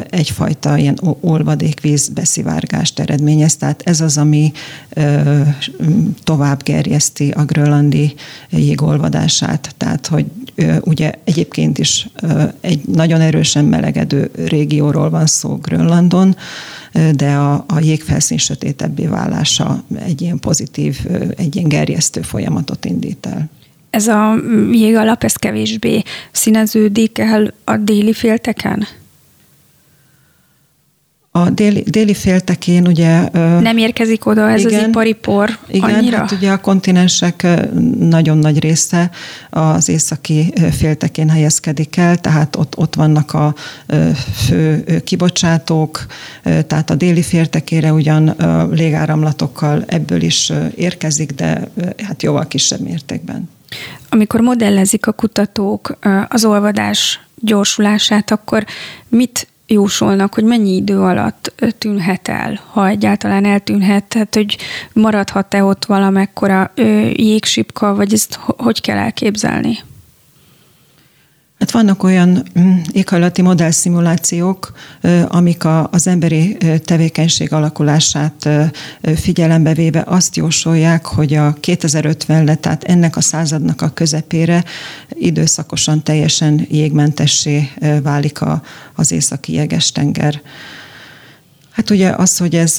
egyfajta 0.10 0.78
ilyen 0.78 1.00
olvadékvíz 1.20 2.10
beszivárgást 2.10 3.00
eredményez. 3.00 3.56
Tehát 3.56 3.82
ez 3.86 4.02
az, 4.02 4.18
ami 4.18 4.52
tovább 6.24 6.64
gerjeszti 6.64 7.30
a 7.30 7.46
grönlandi 7.46 8.14
jégolvadását. 8.50 9.76
Tehát, 9.78 10.08
hogy 10.08 10.26
ugye 10.82 11.12
egyébként 11.24 11.78
is 11.78 12.10
egy 12.62 12.82
nagyon 12.88 13.22
erősen 13.22 13.66
melegedő 13.66 14.32
régióról 14.46 15.10
van 15.10 15.26
szó 15.26 15.56
Grönlandon, 15.56 16.36
de 17.16 17.34
a, 17.34 17.66
a 17.68 17.80
jégfelszín 17.80 18.38
sötétebbé 18.38 19.06
válása 19.06 19.84
egy 20.06 20.22
ilyen 20.22 20.40
pozitív, 20.40 21.00
egy 21.38 21.56
ilyen 21.56 21.68
gerjesztő 21.68 22.22
folyamatot 22.22 22.86
indít 22.86 23.26
el 23.26 23.50
ez 23.92 24.08
a 24.08 24.36
jégalap, 24.72 25.24
ez 25.24 25.34
kevésbé 25.34 26.02
színeződik 26.32 27.18
el 27.18 27.54
a 27.64 27.78
déli 27.78 28.14
félteken? 28.14 28.88
A 31.34 31.50
déli, 31.50 31.84
déli 31.88 32.14
féltekén 32.14 32.88
ugye... 32.88 33.30
Nem 33.60 33.78
érkezik 33.78 34.26
oda 34.26 34.50
ez 34.50 34.66
igen, 34.66 34.80
az 34.80 34.88
ipari 34.88 35.14
por 35.14 35.58
igen, 35.68 35.94
annyira? 35.94 36.18
Hát 36.18 36.32
ugye 36.32 36.52
a 36.52 36.58
kontinensek 36.58 37.48
nagyon 38.00 38.38
nagy 38.38 38.60
része 38.60 39.10
az 39.50 39.90
északi 39.90 40.54
féltekén 40.72 41.30
helyezkedik 41.30 41.98
el, 41.98 42.18
tehát 42.18 42.56
ott, 42.56 42.78
ott 42.78 42.96
vannak 42.96 43.34
a 43.34 43.56
fő 44.36 44.84
kibocsátók, 45.04 46.06
tehát 46.44 46.90
a 46.90 46.96
déli 46.96 47.22
féltekére 47.22 47.94
ugyan 47.94 48.36
légáramlatokkal 48.72 49.84
ebből 49.88 50.22
is 50.22 50.52
érkezik, 50.76 51.32
de 51.32 51.72
hát 51.98 52.24
jóval 52.24 52.48
kisebb 52.48 52.80
mértékben. 52.80 53.50
Amikor 54.10 54.40
modellezik 54.40 55.08
a 55.08 55.12
kutatók 55.12 55.98
az 56.28 56.46
olvadás 56.46 57.20
gyorsulását, 57.36 58.32
akkor 58.32 58.66
mit 59.10 59.48
jósolnak, 59.68 60.34
hogy 60.34 60.44
mennyi 60.44 60.76
idő 60.76 61.00
alatt 61.00 61.54
tűnhet 61.78 62.28
el, 62.28 62.60
ha 62.72 62.88
egyáltalán 62.88 63.46
eltűnhet, 63.46 64.04
tehát 64.04 64.36
hogy 64.36 64.58
maradhat-e 64.94 65.64
ott 65.64 65.86
valamekkora 65.86 66.72
jégsipka, 67.14 67.96
vagy 67.96 68.14
ezt 68.14 68.40
hogy 68.44 68.82
kell 68.82 68.98
elképzelni? 68.98 69.78
Hát 71.72 71.82
vannak 71.82 72.04
olyan 72.04 72.44
mm, 72.60 72.78
éghajlati 72.92 73.42
modellszimulációk, 73.42 74.72
amik 75.28 75.64
a, 75.64 75.90
az 75.92 76.08
emberi 76.08 76.58
tevékenység 76.86 77.54
alakulását 77.54 78.50
figyelembe 79.16 79.74
véve 79.74 80.04
azt 80.06 80.36
jósolják, 80.36 81.06
hogy 81.06 81.34
a 81.34 81.54
2050-le, 81.54 82.56
tehát 82.56 82.84
ennek 82.84 83.18
a 83.18 83.22
századnak 83.22 83.82
a 83.82 83.90
közepére 83.90 84.64
időszakosan 85.10 86.04
teljesen 86.04 86.68
jégmentessé 86.70 87.70
válik 88.04 88.42
a, 88.42 88.62
az 88.96 89.12
északi 89.12 89.54
jeges-tenger. 89.54 90.42
Hát 91.72 91.90
ugye 91.90 92.10
az, 92.10 92.38
hogy 92.38 92.56
ez 92.56 92.78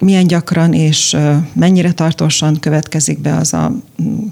milyen 0.00 0.26
gyakran 0.26 0.72
és 0.72 1.16
mennyire 1.52 1.92
tartósan 1.92 2.60
következik 2.60 3.18
be 3.18 3.36
az 3.36 3.54
a 3.54 3.72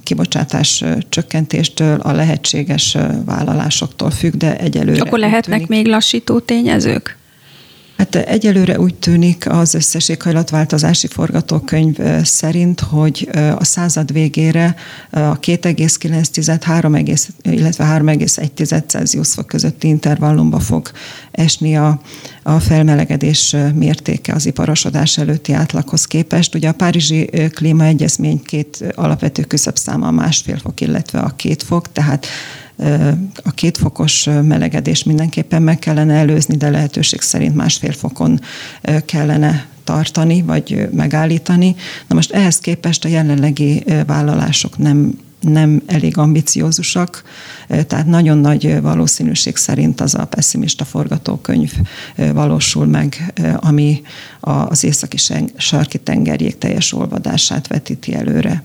kibocsátás 0.02 0.84
csökkentéstől, 1.08 2.00
a 2.00 2.12
lehetséges 2.12 2.96
vállalásoktól 3.24 4.10
függ, 4.10 4.34
de 4.34 4.58
egyelőre. 4.58 5.00
Akkor 5.00 5.18
lehetnek 5.18 5.66
még 5.66 5.86
lassító 5.86 6.38
tényezők? 6.38 7.16
Hát 7.98 8.14
egyelőre 8.14 8.80
úgy 8.80 8.94
tűnik 8.94 9.50
az 9.50 9.74
összes 9.74 10.08
éghajlatváltozási 10.08 11.06
forgatókönyv 11.06 11.96
szerint, 12.22 12.80
hogy 12.80 13.28
a 13.56 13.64
század 13.64 14.12
végére 14.12 14.74
a 15.10 15.38
2,9, 15.38 16.60
3, 16.62 16.96
illetve 17.42 17.84
3,1 17.84 18.86
Celsius 18.86 19.32
fok 19.32 19.46
közötti 19.46 19.88
intervallumba 19.88 20.58
fog 20.58 20.90
esni 21.30 21.76
a, 21.76 22.00
a 22.42 22.58
felmelegedés 22.58 23.56
mértéke 23.74 24.32
az 24.32 24.46
iparosodás 24.46 25.18
előtti 25.18 25.52
átlaghoz 25.52 26.04
képest. 26.04 26.54
Ugye 26.54 26.68
a 26.68 26.72
Párizsi 26.72 27.30
klímaegyezmény 27.54 28.42
két 28.42 28.84
alapvető 28.94 29.42
küszöbszáma 29.42 30.06
a 30.06 30.10
másfél 30.10 30.58
fok, 30.58 30.80
illetve 30.80 31.18
a 31.18 31.32
két 31.36 31.62
fok, 31.62 31.92
tehát 31.92 32.26
a 33.42 33.50
kétfokos 33.54 34.24
melegedés 34.24 35.02
mindenképpen 35.04 35.62
meg 35.62 35.78
kellene 35.78 36.14
előzni, 36.14 36.56
de 36.56 36.70
lehetőség 36.70 37.20
szerint 37.20 37.54
másfél 37.54 37.92
fokon 37.92 38.40
kellene 39.04 39.66
tartani, 39.84 40.42
vagy 40.42 40.88
megállítani. 40.92 41.76
Na 42.06 42.14
most 42.14 42.32
ehhez 42.32 42.58
képest 42.58 43.04
a 43.04 43.08
jelenlegi 43.08 43.84
vállalások 44.06 44.78
nem 44.78 45.18
nem 45.40 45.82
elég 45.86 46.18
ambiciózusak, 46.18 47.22
tehát 47.68 48.06
nagyon 48.06 48.38
nagy 48.38 48.80
valószínűség 48.80 49.56
szerint 49.56 50.00
az 50.00 50.14
a 50.14 50.24
pessimista 50.24 50.84
forgatókönyv 50.84 51.72
valósul 52.32 52.86
meg, 52.86 53.32
ami 53.56 54.02
az 54.40 54.84
északi 54.84 55.16
sarki 55.56 55.98
tengerjék 55.98 56.58
teljes 56.58 56.92
olvadását 56.92 57.66
vetíti 57.66 58.14
előre 58.14 58.62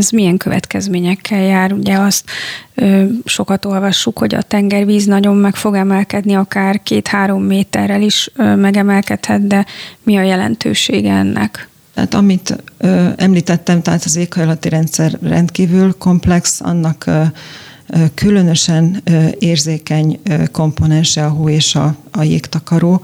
ez 0.00 0.10
milyen 0.10 0.36
következményekkel 0.36 1.40
jár? 1.42 1.72
Ugye 1.72 1.96
azt 1.96 2.24
ö, 2.74 3.04
sokat 3.24 3.64
olvassuk, 3.64 4.18
hogy 4.18 4.34
a 4.34 4.42
tengervíz 4.42 5.04
nagyon 5.04 5.36
meg 5.36 5.54
fog 5.54 5.74
emelkedni, 5.74 6.34
akár 6.34 6.82
két-három 6.82 7.42
méterrel 7.42 8.02
is 8.02 8.30
ö, 8.36 8.54
megemelkedhet, 8.54 9.46
de 9.46 9.66
mi 10.02 10.16
a 10.16 10.22
jelentősége 10.22 11.12
ennek? 11.12 11.68
Tehát 11.94 12.14
amit 12.14 12.56
ö, 12.78 13.08
említettem, 13.16 13.82
tehát 13.82 14.04
az 14.04 14.16
éghajlati 14.16 14.68
rendszer 14.68 15.18
rendkívül 15.22 15.94
komplex, 15.98 16.60
annak 16.60 17.04
ö, 17.06 17.22
különösen 18.14 19.02
érzékeny 19.38 20.20
komponense 20.52 21.24
a 21.24 21.28
hó 21.28 21.48
és 21.48 21.74
a, 21.74 21.96
a 22.10 22.22
jégtakaró. 22.22 23.02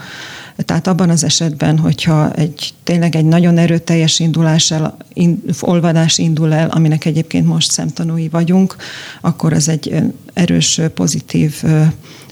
Tehát 0.57 0.87
abban 0.87 1.11
az 1.11 1.25
esetben, 1.25 1.79
hogyha 1.79 2.33
egy 2.33 2.75
tényleg 2.83 3.17
egy 3.17 3.25
nagyon 3.25 3.59
erőteljes 3.59 4.19
indulás 4.19 4.71
el, 4.71 4.97
in, 5.13 5.43
olvadás 5.61 6.19
indul 6.19 6.53
el, 6.53 6.69
aminek 6.69 7.05
egyébként 7.05 7.47
most 7.47 7.71
szemtanúi 7.71 8.29
vagyunk, 8.29 8.77
akkor 9.21 9.53
ez 9.53 9.69
egy 9.69 10.03
erős, 10.33 10.81
pozitív 10.95 11.63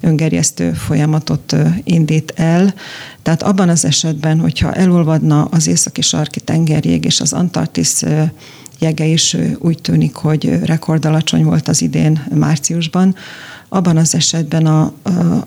öngerjesztő 0.00 0.72
folyamatot 0.72 1.56
indít 1.84 2.32
el. 2.36 2.74
Tehát 3.22 3.42
abban 3.42 3.68
az 3.68 3.84
esetben, 3.84 4.40
hogyha 4.40 4.72
elolvadna 4.72 5.44
az 5.44 5.66
északi 5.66 6.02
sarki 6.02 6.40
tengerjég 6.40 7.04
és 7.04 7.20
az 7.20 7.32
Antarktisz 7.32 8.04
jege 8.78 9.04
is 9.04 9.36
úgy 9.58 9.80
tűnik, 9.80 10.14
hogy 10.14 10.58
rekordalacsony 10.64 11.44
volt 11.44 11.68
az 11.68 11.82
idén 11.82 12.26
márciusban, 12.34 13.16
abban 13.68 13.96
az 13.96 14.14
esetben 14.14 14.66
a, 14.66 14.92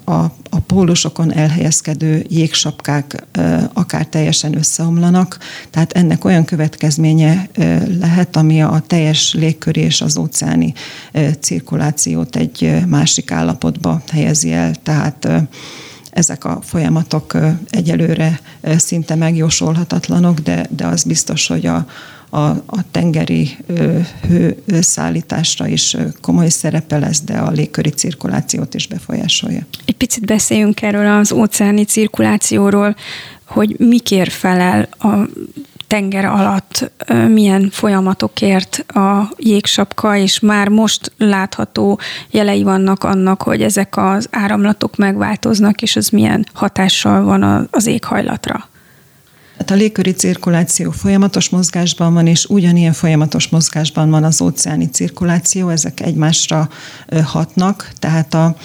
a, 0.04 0.32
a 0.50 0.60
pólusokon 0.66 1.34
elhelyezkedő 1.34 2.26
jégsapkák 2.30 3.24
akár 3.74 4.06
teljesen 4.06 4.58
összeomlanak, 4.58 5.38
tehát 5.70 5.92
ennek 5.92 6.26
olyan 6.26 6.46
következménye 6.46 7.50
lehet, 8.00 8.36
ami 8.36 8.62
a 8.62 8.84
teljes 8.88 9.34
légkör 9.34 9.78
és 9.78 10.02
az 10.02 10.18
óceáni 10.18 10.74
cirkulációt 11.40 12.36
egy 12.36 12.86
másik 12.88 13.32
állapotba 13.32 14.02
helyezi 14.12 14.52
el, 14.52 14.76
tehát 14.84 15.28
ezek 16.12 16.46
a 16.46 16.60
folyamatok 16.64 17.38
egyelőre 17.70 18.40
szinte 18.78 19.16
megjósolhatatlanok, 19.16 20.40
de, 20.40 20.68
de 20.70 20.86
az 20.86 21.04
biztos, 21.04 21.48
hogy 21.48 21.66
a, 21.66 21.86
a, 22.30 22.40
a 22.50 22.92
tengeri 22.92 23.58
hőszállításra 24.68 25.68
is 25.68 25.98
komoly 26.22 26.50
szerepe 26.50 26.98
lesz, 26.98 27.22
de 27.22 27.38
a 27.38 27.52
légköri 27.52 27.90
cirkulációt 27.90 28.74
is 28.74 28.88
befolyásolja. 28.88 29.62
Egy 29.86 29.96
picit 29.96 30.26
beszéljünk 30.26 30.82
erről 30.82 31.08
az 31.08 31.32
óceáni 31.32 31.84
cirkulációról, 31.84 32.96
hogy 33.46 33.76
mikér 33.80 34.30
felel 34.30 34.88
a 35.00 35.08
tenger 35.88 36.26
alatt 36.26 36.92
milyen 37.28 37.70
folyamatokért 37.72 38.86
a 38.88 39.32
jégsapka, 39.38 40.16
és 40.16 40.40
már 40.40 40.68
most 40.68 41.12
látható 41.18 42.00
jelei 42.32 42.64
vannak 42.64 43.04
annak, 43.04 43.42
hogy 43.42 43.62
ezek 43.62 43.98
az 43.98 44.28
áramlatok 44.32 44.96
megváltoznak, 44.96 45.82
és 45.82 45.96
az 45.96 46.10
milyen 46.10 46.46
hatással 46.54 47.24
van 47.24 47.68
az 47.72 47.86
éghajlatra. 47.86 48.70
Hát 49.58 49.72
a 49.72 49.76
légköri 49.76 50.12
cirkuláció 50.12 50.92
folyamatos 50.92 51.50
mozgásban 51.50 52.14
van, 52.14 52.28
és 52.28 52.46
ugyanilyen 52.46 52.94
folyamatos 52.94 53.48
mozgásban 53.48 54.10
van 54.10 54.24
az 54.24 54.42
óceáni 54.42 54.90
cirkuláció, 54.90 55.70
ezek 55.70 56.00
egymásra 56.00 56.70
hatnak, 57.24 57.92
tehát 58.00 58.34
a, 58.34 58.56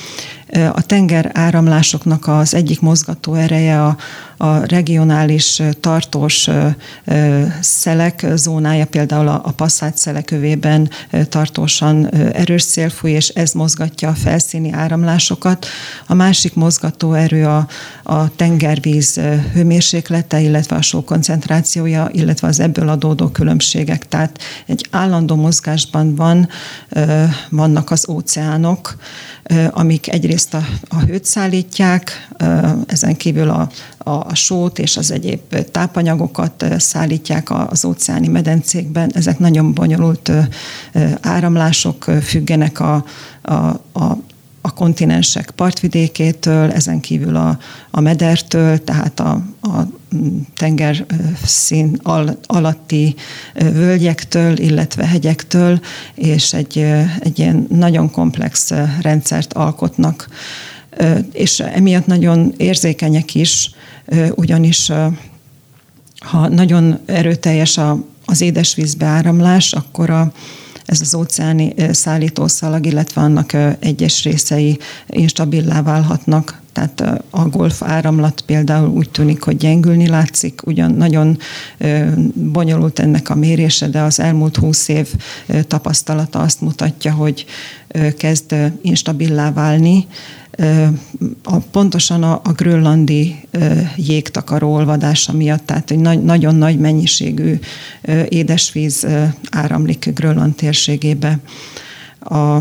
a 0.53 0.83
tenger 0.83 1.31
áramlásoknak 1.35 2.27
az 2.29 2.55
egyik 2.55 2.81
mozgató 2.81 3.35
ereje 3.35 3.85
a, 3.85 3.97
a 4.37 4.65
regionális 4.67 5.63
tartós 5.81 6.49
szelek 7.61 8.27
zónája, 8.35 8.87
például 8.87 9.29
a, 9.29 9.41
a 9.45 9.51
passzát 9.51 9.97
szelekövében 9.97 10.91
tartósan 11.29 12.09
erős 12.15 12.63
szél 12.63 12.89
fúj, 12.91 13.11
és 13.11 13.29
ez 13.29 13.53
mozgatja 13.53 14.09
a 14.09 14.15
felszíni 14.15 14.73
áramlásokat. 14.73 15.67
A 16.07 16.15
másik 16.15 16.55
mozgató 16.55 17.13
erő 17.13 17.47
a, 17.47 17.67
a 18.03 18.35
tengervíz 18.37 19.21
hőmérséklete, 19.53 20.41
illetve 20.41 20.77
a 20.77 20.83
só 20.83 21.05
koncentrációja, 21.05 22.09
illetve 22.13 22.49
az 22.49 22.61
ebből 22.61 22.89
adódó 22.89 23.29
különbségek. 23.29 24.09
Tehát 24.09 24.39
egy 24.67 24.87
állandó 24.91 25.35
mozgásban 25.35 26.15
van, 26.15 26.49
vannak 27.51 27.91
az 27.91 28.09
óceánok, 28.09 28.97
amik 29.71 30.13
egyrészt 30.13 30.55
a, 30.55 30.63
a 30.89 30.99
hőt 30.99 31.25
szállítják, 31.25 32.29
ezen 32.87 33.17
kívül 33.17 33.51
a, 33.51 33.69
a, 33.99 34.11
a 34.11 34.35
sót 34.35 34.79
és 34.79 34.97
az 34.97 35.11
egyéb 35.11 35.71
tápanyagokat 35.71 36.65
szállítják 36.79 37.51
az 37.71 37.85
óceáni 37.85 38.29
medencékben. 38.29 39.11
Ezek 39.15 39.39
nagyon 39.39 39.73
bonyolult 39.75 40.33
áramlások 41.21 42.05
függenek 42.05 42.81
a, 42.81 43.05
a, 43.43 43.55
a, 43.93 44.19
a 44.65 44.75
kontinensek 44.75 45.51
partvidékétől, 45.51 46.71
ezen 46.71 47.01
kívül 47.01 47.37
a, 47.37 47.59
a 47.91 48.01
medertől, 48.01 48.85
tehát 48.85 49.21
a, 49.21 49.43
a 49.61 49.87
tenger 50.57 51.07
szín 51.45 51.99
al, 52.03 52.39
alatti 52.47 53.15
völgyektől, 53.55 54.59
illetve 54.59 55.07
hegyektől, 55.07 55.81
és 56.15 56.53
egy, 56.53 56.79
egy 57.19 57.39
ilyen 57.39 57.67
nagyon 57.71 58.11
komplex 58.11 58.71
rendszert 59.01 59.53
alkotnak. 59.53 60.29
És 61.33 61.61
emiatt 61.61 62.07
nagyon 62.07 62.55
érzékenyek 62.57 63.35
is, 63.35 63.71
ugyanis 64.35 64.91
ha 66.19 66.49
nagyon 66.49 66.99
erőteljes 67.07 67.79
a, 67.79 68.05
az 68.25 68.41
édesvíz 68.41 68.95
beáramlás, 68.95 69.73
akkor 69.73 70.11
a, 70.11 70.33
ez 70.85 71.01
az 71.01 71.15
óceáni 71.15 71.75
szállítószalag, 71.91 72.87
illetve 72.87 73.21
annak 73.21 73.53
egyes 73.79 74.23
részei 74.23 74.79
instabilá 75.07 75.83
válhatnak, 75.83 76.61
tehát 76.73 77.01
a 77.31 77.49
golf 77.49 77.83
áramlat 77.83 78.41
például 78.41 78.89
úgy 78.89 79.11
tűnik, 79.11 79.43
hogy 79.43 79.57
gyengülni 79.57 80.09
látszik, 80.09 80.61
ugyan 80.67 80.91
nagyon 80.91 81.39
bonyolult 82.35 82.99
ennek 82.99 83.31
a 83.31 83.35
mérése, 83.35 83.89
de 83.89 84.01
az 84.01 84.21
elmúlt 84.21 84.57
húsz 84.57 84.89
év 84.89 85.15
tapasztalata 85.67 86.39
azt 86.39 86.61
mutatja, 86.61 87.13
hogy 87.13 87.45
kezd 88.17 88.55
instabilá 88.83 89.53
válni, 89.53 90.07
a, 91.43 91.57
pontosan 91.71 92.23
a, 92.23 92.41
a 92.45 92.53
grönlandi 92.53 93.49
jégtakaró 93.97 94.75
olvadása 94.75 95.33
miatt, 95.33 95.67
tehát 95.67 95.91
egy 95.91 95.99
nagy, 95.99 96.23
nagyon 96.23 96.55
nagy 96.55 96.79
mennyiségű 96.79 97.59
édesvíz 98.29 99.07
áramlik 99.51 100.11
Grönland 100.15 100.55
térségébe. 100.55 101.39
A, 102.21 102.59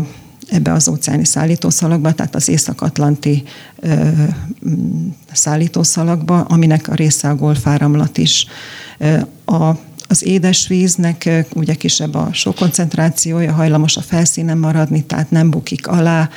ebbe 0.48 0.72
az 0.72 0.88
óceáni 0.88 1.24
szállítószalagba, 1.24 2.12
tehát 2.12 2.34
az 2.34 2.48
észak-atlanti 2.48 3.42
ö, 3.80 4.08
szállítószalagba, 5.32 6.40
aminek 6.40 6.88
a 6.88 6.94
része 6.94 7.28
a 7.28 7.34
golfáramlat 7.34 8.18
is. 8.18 8.46
A, 9.44 9.70
az 10.08 10.26
édesvíznek 10.26 11.46
ugye 11.54 11.74
kisebb 11.74 12.14
a 12.14 12.28
sok 12.32 12.54
koncentrációja, 12.54 13.52
hajlamos 13.52 13.96
a 13.96 14.00
felszínen 14.00 14.58
maradni, 14.58 15.02
tehát 15.02 15.30
nem 15.30 15.50
bukik 15.50 15.86
alá, 15.86 16.30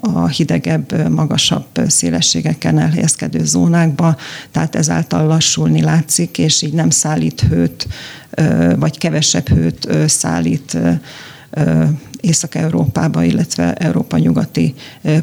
a 0.00 0.28
hidegebb, 0.28 1.10
magasabb 1.10 1.66
szélességeken 1.86 2.78
elhelyezkedő 2.78 3.44
zónákba, 3.44 4.16
tehát 4.50 4.74
ezáltal 4.74 5.26
lassulni 5.26 5.82
látszik, 5.82 6.38
és 6.38 6.62
így 6.62 6.72
nem 6.72 6.90
szállít 6.90 7.40
hőt, 7.40 7.88
vagy 8.76 8.98
kevesebb 8.98 9.48
hőt 9.48 9.88
szállít 10.06 10.78
Észak-Európába, 12.20 13.22
illetve 13.22 13.74
Európa 13.74 14.18
nyugati 14.18 14.74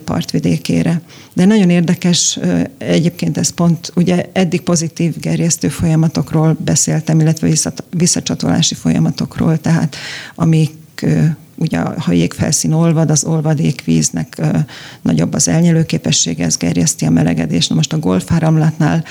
partvidékére. 0.04 1.02
De 1.34 1.46
nagyon 1.46 1.70
érdekes, 1.70 2.40
egyébként 2.78 3.38
ez 3.38 3.50
pont, 3.50 3.92
ugye 3.96 4.30
eddig 4.34 4.62
pozitív 4.62 5.20
gerjesztő 5.20 5.68
folyamatokról 5.68 6.58
beszéltem, 6.64 7.20
illetve 7.20 7.50
visszacsatolási 7.90 8.76
folyamatokról, 8.76 9.58
tehát 9.58 9.96
amik 10.36 11.06
ugye 11.62 11.80
ha 11.80 12.12
jégfelszín 12.12 12.74
olvad, 12.74 13.12
az 13.12 13.24
olvadékvíznek 13.24 14.42
nagyobb 15.02 15.34
az 15.34 15.48
elnyelő 15.48 15.86
képessége, 15.86 16.46
ez 16.46 16.58
gerjeszti 16.58 17.06
a 17.06 17.10
melegedést. 17.10 17.70
Na 17.70 17.76
most 17.76 17.94
a 17.94 18.00
golfáramlatnál 18.00 19.04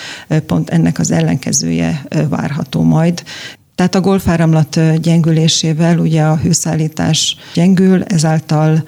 pont 0.46 0.70
ennek 0.70 0.98
az 0.98 1.10
ellenkezője 1.10 2.04
várható 2.28 2.82
majd. 2.82 3.22
Tehát 3.74 3.94
a 3.94 4.00
golfáramlat 4.00 5.00
gyengülésével 5.00 5.98
ugye 5.98 6.22
a 6.22 6.36
hőszállítás 6.36 7.36
gyengül, 7.54 8.02
ezáltal 8.02 8.84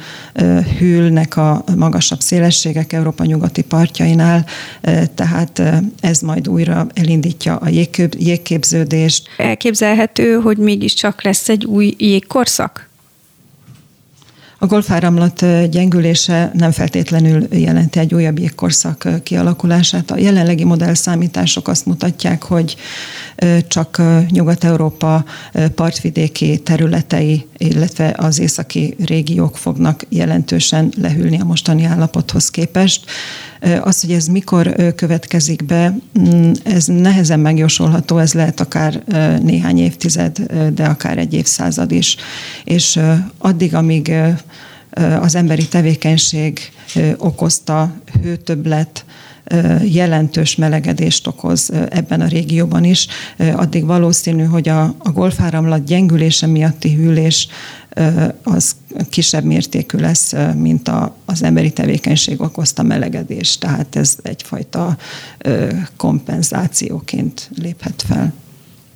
hűlnek 0.79 1.37
a 1.37 1.64
magasabb 1.77 2.20
szélességek 2.20 2.92
Európa 2.92 3.25
nyugati 3.25 3.62
partjainál, 3.62 4.46
tehát 5.14 5.62
ez 6.01 6.20
majd 6.20 6.48
újra 6.48 6.87
elindítja 6.94 7.57
a 7.57 7.68
jégképződést. 8.18 9.29
Elképzelhető, 9.37 10.35
hogy 10.35 10.57
mégiscsak 10.57 11.22
lesz 11.22 11.48
egy 11.48 11.64
új 11.64 11.94
jégkorszak? 11.98 12.90
A 14.62 14.66
golfáramlat 14.66 15.68
gyengülése 15.70 16.51
nem 16.55 16.70
feltétlenül 16.70 17.46
jelenti 17.51 17.98
egy 17.98 18.14
újabb 18.14 18.38
jégkorszak 18.38 19.09
kialakulását. 19.22 20.11
A 20.11 20.18
jelenlegi 20.18 20.64
modellszámítások 20.64 21.68
azt 21.68 21.87
mutatják, 21.87 22.42
hogy 22.42 22.77
csak 23.68 24.03
Nyugat-Európa 24.29 25.25
partvidéki 25.75 26.59
területei, 26.59 27.46
illetve 27.62 28.14
az 28.16 28.38
északi 28.38 28.94
régiók 29.05 29.57
fognak 29.57 30.05
jelentősen 30.09 30.92
lehűlni 31.01 31.40
a 31.40 31.44
mostani 31.44 31.85
állapothoz 31.85 32.51
képest. 32.51 33.05
Az, 33.81 34.01
hogy 34.01 34.12
ez 34.12 34.27
mikor 34.27 34.75
következik 34.96 35.64
be, 35.64 35.96
mm, 36.20 36.51
ez 36.62 36.87
nehezen 36.87 37.40
megjósolható, 37.40 38.18
ez 38.18 38.33
lehet 38.33 38.61
akár 38.61 39.03
néhány 39.42 39.79
évtized, 39.79 40.38
de 40.75 40.85
akár 40.85 41.18
egy 41.18 41.35
évszázad 41.35 41.92
is. 41.92 42.16
És 42.64 43.01
addig, 43.38 43.75
amíg 43.75 44.12
az 45.20 45.35
emberi 45.35 45.68
tevékenység 45.68 46.59
okozta 47.16 47.94
hőtöbblet, 48.22 49.05
jelentős 49.85 50.57
melegedést 50.57 51.26
okoz 51.26 51.70
ebben 51.90 52.20
a 52.20 52.26
régióban 52.26 52.85
is, 52.85 53.07
addig 53.38 53.85
valószínű, 53.85 54.44
hogy 54.44 54.68
a, 54.68 54.83
a 54.98 55.11
golfáramlat 55.12 55.85
gyengülése 55.85 56.46
miatti 56.46 56.94
hűlés 56.94 57.48
az 58.42 58.76
kisebb 59.11 59.44
mértékű 59.44 59.98
lesz, 59.98 60.35
mint 60.57 60.88
a, 60.88 61.16
az 61.24 61.42
emberi 61.42 61.70
tevékenység 61.70 62.40
okozta 62.40 62.83
melegedés. 62.83 63.59
Tehát 63.59 63.96
ez 63.96 64.16
egyfajta 64.22 64.96
kompenzációként 65.96 67.50
léphet 67.59 68.05
fel. 68.07 68.33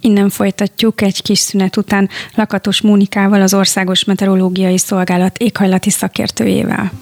Innen 0.00 0.30
folytatjuk 0.30 1.00
egy 1.00 1.22
kis 1.22 1.38
szünet 1.38 1.76
után 1.76 2.08
Lakatos 2.34 2.80
Mónikával, 2.80 3.42
az 3.42 3.54
Országos 3.54 4.04
Meteorológiai 4.04 4.78
Szolgálat 4.78 5.38
éghajlati 5.38 5.90
szakértőjével. 5.90 6.92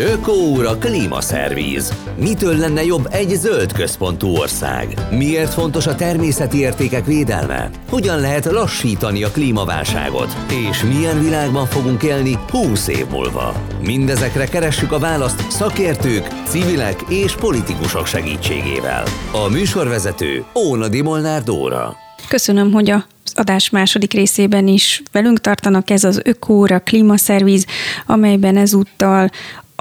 Ökóúra 0.00 0.78
klímaszervíz. 0.78 1.92
Mitől 2.16 2.56
lenne 2.56 2.84
jobb 2.84 3.08
egy 3.10 3.28
zöld 3.28 3.72
központú 3.72 4.28
ország? 4.28 4.94
Miért 5.10 5.52
fontos 5.52 5.86
a 5.86 5.94
természeti 5.94 6.58
értékek 6.58 7.06
védelme? 7.06 7.70
Hogyan 7.88 8.20
lehet 8.20 8.44
lassítani 8.44 9.22
a 9.22 9.30
klímaválságot? 9.30 10.36
És 10.68 10.82
milyen 10.82 11.22
világban 11.22 11.66
fogunk 11.66 12.02
élni 12.02 12.38
20 12.50 12.88
év 12.88 13.06
múlva? 13.10 13.66
Mindezekre 13.82 14.44
keressük 14.44 14.92
a 14.92 14.98
választ 14.98 15.50
szakértők, 15.50 16.26
civilek 16.44 17.04
és 17.08 17.34
politikusok 17.34 18.06
segítségével. 18.06 19.04
A 19.32 19.48
műsorvezető 19.48 20.44
Óna 20.54 20.86
Molnár 21.02 21.42
Dóra. 21.42 21.96
Köszönöm, 22.28 22.72
hogy 22.72 22.90
a 22.90 23.04
adás 23.34 23.70
második 23.70 24.12
részében 24.12 24.68
is 24.68 25.02
velünk 25.12 25.40
tartanak. 25.40 25.90
Ez 25.90 26.04
az 26.04 26.20
Ökóra 26.24 26.78
Klímaszervíz, 26.78 27.66
amelyben 28.06 28.56
ezúttal 28.56 29.30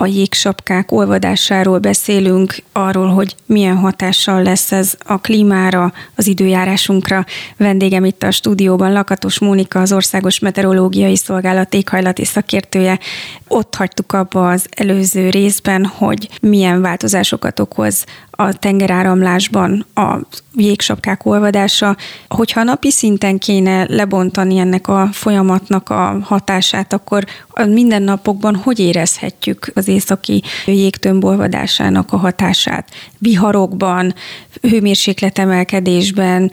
a 0.01 0.05
jégsapkák 0.05 0.91
olvadásáról 0.91 1.79
beszélünk, 1.79 2.55
arról, 2.71 3.07
hogy 3.07 3.35
milyen 3.45 3.77
hatással 3.77 4.43
lesz 4.43 4.71
ez 4.71 4.95
a 5.05 5.17
klímára, 5.17 5.93
az 6.15 6.27
időjárásunkra. 6.27 7.25
Vendégem 7.57 8.05
itt 8.05 8.23
a 8.23 8.31
stúdióban 8.31 8.91
Lakatos 8.91 9.39
Mónika, 9.39 9.79
az 9.79 9.91
Országos 9.91 10.39
Meteorológiai 10.39 11.15
Szolgálat 11.15 11.73
éghajlati 11.73 12.25
szakértője. 12.25 12.99
Ott 13.47 13.75
hagytuk 13.75 14.13
abba 14.13 14.49
az 14.49 14.65
előző 14.69 15.29
részben, 15.29 15.85
hogy 15.85 16.29
milyen 16.41 16.81
változásokat 16.81 17.59
okoz 17.59 18.05
a 18.39 18.53
tengeráramlásban 18.53 19.85
a 19.93 20.17
jégsapkák 20.55 21.25
olvadása. 21.25 21.97
Hogyha 22.27 22.63
napi 22.63 22.91
szinten 22.91 23.37
kéne 23.37 23.85
lebontani 23.89 24.57
ennek 24.57 24.87
a 24.87 25.09
folyamatnak 25.11 25.89
a 25.89 26.19
hatását, 26.23 26.93
akkor 26.93 27.25
a 27.47 27.63
mindennapokban 27.65 28.55
hogy 28.55 28.79
érezhetjük 28.79 29.71
az 29.75 29.87
északi 29.87 30.43
jégtömb 30.65 31.23
olvadásának 31.23 32.13
a 32.13 32.17
hatását? 32.17 32.89
Viharokban, 33.17 34.13
hőmérsékletemelkedésben, 34.61 36.51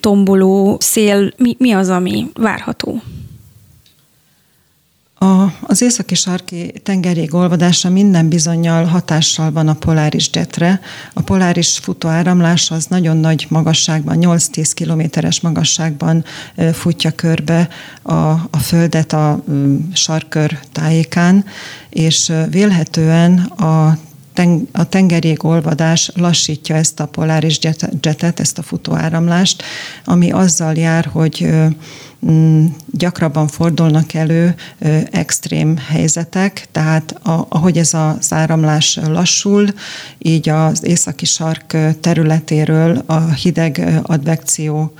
tomboló 0.00 0.76
szél, 0.80 1.32
mi, 1.36 1.56
mi 1.58 1.72
az, 1.72 1.88
ami 1.88 2.30
várható? 2.34 3.02
A, 5.18 5.52
az 5.60 5.82
északi 5.82 6.14
sarki 6.14 6.72
tengerjég 6.82 7.34
olvadása 7.34 7.88
minden 7.88 8.28
bizonyal 8.28 8.84
hatással 8.84 9.52
van 9.52 9.68
a 9.68 9.74
poláris 9.74 10.30
jetre. 10.32 10.80
A 11.12 11.22
poláris 11.22 11.78
futóáramlás 11.78 12.70
az 12.70 12.86
nagyon 12.86 13.16
nagy 13.16 13.46
magasságban, 13.48 14.18
8-10 14.20 14.70
kilométeres 14.74 15.40
magasságban 15.40 16.24
futja 16.72 17.10
körbe 17.10 17.68
a, 18.02 18.14
a 18.50 18.58
Földet 18.62 19.12
a 19.12 19.44
sarkör 19.92 20.58
tájékán, 20.72 21.44
és 21.90 22.32
vélhetően 22.50 23.38
a 23.38 23.98
a 24.72 24.88
tengerjég 24.88 25.44
olvadás 25.44 26.10
lassítja 26.14 26.76
ezt 26.76 27.00
a 27.00 27.06
poláris 27.06 27.58
jetet, 28.00 28.40
ezt 28.40 28.58
a 28.58 28.62
futóáramlást, 28.62 29.62
ami 30.04 30.30
azzal 30.30 30.74
jár, 30.74 31.04
hogy 31.12 31.48
Mm, 32.26 32.66
gyakrabban 32.90 33.48
fordulnak 33.48 34.14
elő 34.14 34.54
extrém 35.10 35.76
helyzetek, 35.76 36.66
tehát 36.72 37.14
ahogy 37.48 37.78
ez 37.78 37.94
az 37.94 38.32
áramlás 38.32 38.98
lassul, 39.06 39.66
így 40.18 40.48
az 40.48 40.84
északi 40.84 41.26
sark 41.26 41.76
területéről 42.00 43.02
a 43.06 43.32
hideg 43.32 44.00
advekció 44.02 44.92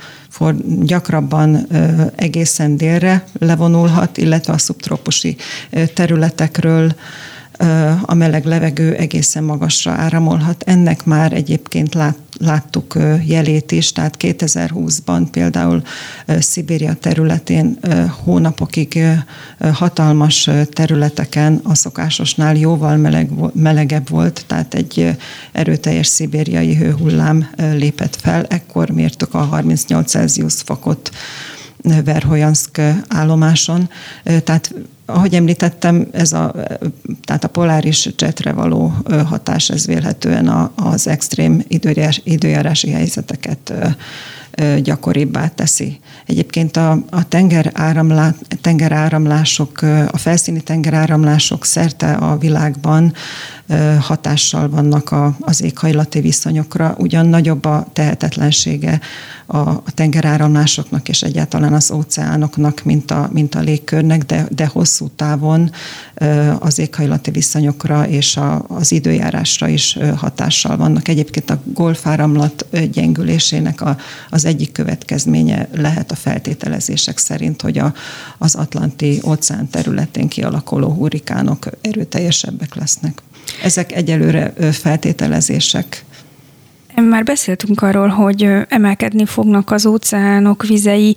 gyakrabban 0.79 1.67
egészen 2.15 2.77
délre 2.77 3.23
levonulhat, 3.39 4.17
illetve 4.17 4.53
a 4.53 4.57
szubtrópusi 4.57 5.35
területekről 5.93 6.95
a 8.01 8.13
meleg 8.13 8.45
levegő 8.45 8.93
egészen 8.95 9.43
magasra 9.43 9.91
áramolhat. 9.91 10.63
Ennek 10.63 11.05
már 11.05 11.33
egyébként 11.33 11.93
lát, 11.93 12.17
láttuk 12.37 12.97
jelét 13.25 13.71
is, 13.71 13.91
tehát 13.91 14.15
2020-ban 14.19 15.27
például 15.31 15.81
Szibéria 16.39 16.93
területén 16.93 17.79
hónapokig 18.23 18.99
hatalmas 19.73 20.49
területeken 20.71 21.59
a 21.63 21.75
szokásosnál 21.75 22.55
jóval 22.55 22.97
meleg, 22.97 23.29
melegebb 23.53 24.09
volt, 24.09 24.43
tehát 24.47 24.73
egy 24.73 25.17
erőteljes 25.51 26.07
szibériai 26.07 26.75
hőhullám 26.75 27.49
lépett 27.57 28.15
fel. 28.15 28.45
Ekkor 28.45 28.89
mértük 28.89 29.33
a 29.33 29.39
38 29.43 30.09
Celsius 30.09 30.53
fokot 30.61 31.11
Verhojansk 32.03 32.81
állomáson. 33.07 33.89
Tehát 34.43 34.73
ahogy 35.09 35.35
említettem, 35.35 36.07
ez 36.11 36.33
a, 36.33 36.53
tehát 37.23 37.43
a 37.43 37.47
poláris 37.47 38.09
jetre 38.17 38.51
való 38.51 38.93
hatás, 39.25 39.69
ez 39.69 39.85
vélhetően 39.85 40.71
az 40.75 41.07
extrém 41.07 41.63
időjárás, 41.67 42.21
időjárási 42.23 42.91
helyzeteket 42.91 43.73
gyakoribbá 44.81 45.47
teszi. 45.47 45.99
Egyébként 46.25 46.77
a, 46.77 46.91
a 47.09 47.27
tengeráramlá, 47.27 48.33
tengeráramlások, 48.61 49.81
a 50.11 50.17
felszíni 50.17 50.61
tengeráramlások 50.61 51.65
szerte 51.65 52.11
a 52.13 52.37
világban 52.37 53.13
hatással 53.99 54.69
vannak 54.69 55.11
a, 55.11 55.35
az 55.39 55.61
éghajlati 55.61 56.19
viszonyokra, 56.19 56.95
ugyan 56.97 57.25
nagyobb 57.25 57.65
a 57.65 57.87
tehetetlensége 57.93 58.99
a, 59.45 59.57
a 59.57 59.83
tengeráramlásoknak 59.93 61.09
és 61.09 61.21
egyáltalán 61.21 61.73
az 61.73 61.91
óceánoknak, 61.91 62.83
mint 62.83 63.11
a, 63.11 63.29
mint 63.33 63.55
a 63.55 63.59
légkörnek, 63.59 64.23
de, 64.23 64.47
de 64.51 64.65
hosszú 64.65 65.07
távon 65.15 65.71
az 66.59 66.79
éghajlati 66.79 67.31
viszonyokra 67.31 68.07
és 68.07 68.37
a, 68.37 68.65
az 68.67 68.91
időjárásra 68.91 69.67
is 69.67 69.97
hatással 70.15 70.77
vannak. 70.77 71.07
Egyébként 71.07 71.49
a 71.49 71.61
golfáramlat 71.65 72.65
gyengülésének 72.91 73.81
a, 73.81 73.97
az 74.29 74.45
egyik 74.45 74.71
következménye 74.71 75.67
lehet 75.71 76.11
a 76.11 76.15
feltételezések 76.15 77.17
szerint, 77.17 77.61
hogy 77.61 77.77
a, 77.77 77.93
az 78.37 78.55
Atlanti 78.55 79.21
óceán 79.25 79.69
területén 79.69 80.27
kialakuló 80.27 80.89
hurrikánok 80.89 81.69
erőteljesebbek 81.81 82.75
lesznek. 82.75 83.21
Ezek 83.63 83.91
egyelőre 83.91 84.53
feltételezések. 84.71 86.03
Már 86.95 87.23
beszéltünk 87.23 87.81
arról, 87.81 88.07
hogy 88.07 88.49
emelkedni 88.67 89.25
fognak 89.25 89.71
az 89.71 89.85
óceánok 89.85 90.65
vizei. 90.65 91.15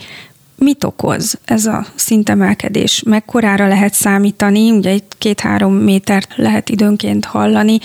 Mit 0.56 0.84
okoz 0.84 1.38
ez 1.44 1.66
a 1.66 1.86
szintemelkedés? 1.94 3.02
Mekkorára 3.06 3.68
lehet 3.68 3.94
számítani? 3.94 4.70
Ugye 4.70 4.92
itt 4.92 5.14
két-három 5.18 5.74
métert 5.74 6.28
lehet 6.36 6.68
időnként 6.68 7.24
hallani, 7.24 7.78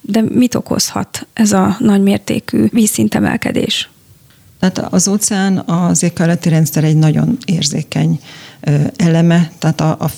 de 0.00 0.24
mit 0.28 0.54
okozhat 0.54 1.26
ez 1.32 1.52
a 1.52 1.76
nagymértékű 1.78 2.66
vízszintemelkedés? 2.70 3.90
Tehát 4.60 4.78
az 4.78 5.08
óceán 5.08 5.58
az 5.58 6.02
éghajlati 6.02 6.48
rendszer 6.48 6.84
egy 6.84 6.96
nagyon 6.96 7.36
érzékeny 7.44 8.20
eleme, 8.96 9.50
tehát 9.58 9.80
a, 9.80 9.90
a 9.90 10.10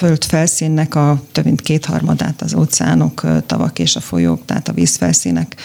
föld 0.00 0.24
felszínnek 0.24 0.94
a 0.94 1.22
több 1.32 1.44
mint 1.44 1.60
kétharmadát 1.60 2.42
az 2.42 2.54
óceánok, 2.54 3.26
tavak 3.46 3.78
és 3.78 3.96
a 3.96 4.00
folyók, 4.00 4.44
tehát 4.44 4.68
a 4.68 4.72
vízfelszínek 4.72 5.56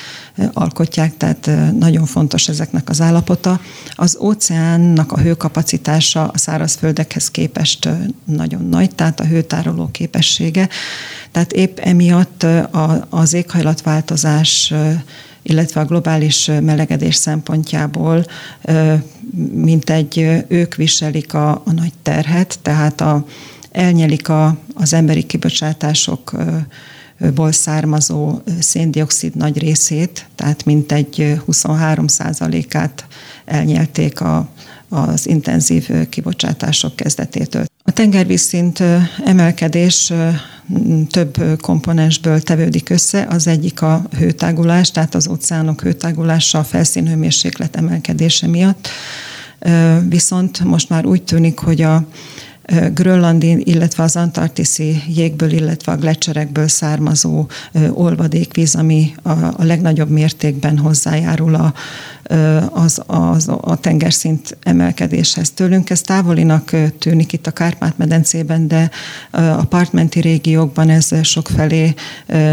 alkotják, 0.53 1.17
tehát 1.17 1.49
nagyon 1.79 2.05
fontos 2.05 2.47
ezeknek 2.47 2.89
az 2.89 3.01
állapota. 3.01 3.59
Az 3.91 4.17
óceánnak 4.21 5.11
a 5.11 5.19
hőkapacitása 5.19 6.27
a 6.27 6.37
szárazföldekhez 6.37 7.31
képest 7.31 7.89
nagyon 8.25 8.65
nagy, 8.69 8.95
tehát 8.95 9.19
a 9.19 9.25
hőtároló 9.25 9.89
képessége. 9.91 10.69
Tehát 11.31 11.51
épp 11.51 11.79
emiatt 11.79 12.45
az 13.09 13.33
éghajlatváltozás 13.33 14.73
illetve 15.47 15.81
a 15.81 15.85
globális 15.85 16.51
melegedés 16.61 17.15
szempontjából 17.15 18.25
mint 19.53 19.89
egy 19.89 20.43
ők 20.47 20.75
viselik 20.75 21.33
a, 21.33 21.49
a 21.49 21.71
nagy 21.75 21.93
terhet, 22.03 22.59
tehát 22.61 23.01
a, 23.01 23.25
elnyelik 23.75 24.29
a, 24.29 24.57
az 24.73 24.93
emberi 24.93 25.23
kibocsátásokból 25.23 27.51
származó 27.51 28.41
széndiokszid 28.59 29.35
nagy 29.35 29.57
részét, 29.57 30.27
tehát 30.35 30.65
mintegy 30.65 31.41
23% 31.47 32.65
át 32.71 33.05
elnyelték 33.45 34.21
a, 34.21 34.49
az 34.89 35.27
intenzív 35.27 36.09
kibocsátások 36.09 36.95
kezdetétől. 36.95 37.65
A 37.83 37.91
tengervízszint 37.91 38.83
emelkedés 39.25 40.13
több 41.09 41.61
komponensből 41.61 42.41
tevődik 42.41 42.89
össze. 42.89 43.27
Az 43.29 43.47
egyik 43.47 43.81
a 43.81 44.05
hőtágulás, 44.17 44.91
tehát 44.91 45.15
az 45.15 45.27
óceánok 45.27 45.81
hőtágulása 45.81 46.59
a 46.59 46.63
felszínhőmérséklet 46.63 47.75
emelkedése 47.75 48.47
miatt. 48.47 48.87
Viszont 50.09 50.63
most 50.63 50.89
már 50.89 51.05
úgy 51.05 51.23
tűnik, 51.23 51.59
hogy 51.59 51.81
a 51.81 52.07
grönlandi, 52.93 53.61
illetve 53.63 54.03
az 54.03 54.15
antarktiszi 54.15 55.01
jégből, 55.07 55.51
illetve 55.51 55.91
a 55.91 55.97
glecserekből 55.97 56.67
származó 56.67 57.47
olvadékvíz, 57.93 58.75
ami 58.75 59.13
a, 59.21 59.29
a 59.29 59.63
legnagyobb 59.63 60.09
mértékben 60.09 60.77
hozzájárul 60.77 61.55
a, 61.55 61.73
az, 62.69 63.01
az, 63.05 63.47
a 63.61 63.77
tengerszint 63.81 64.57
emelkedéshez. 64.63 65.51
Tőlünk 65.51 65.89
ez 65.89 66.01
távolinak 66.01 66.71
tűnik 66.99 67.33
itt 67.33 67.47
a 67.47 67.51
Kárpát-medencében, 67.51 68.67
de 68.67 68.89
a 69.31 69.63
partmenti 69.63 70.19
régiókban 70.19 70.89
ez 70.89 71.09
sokfelé 71.25 71.93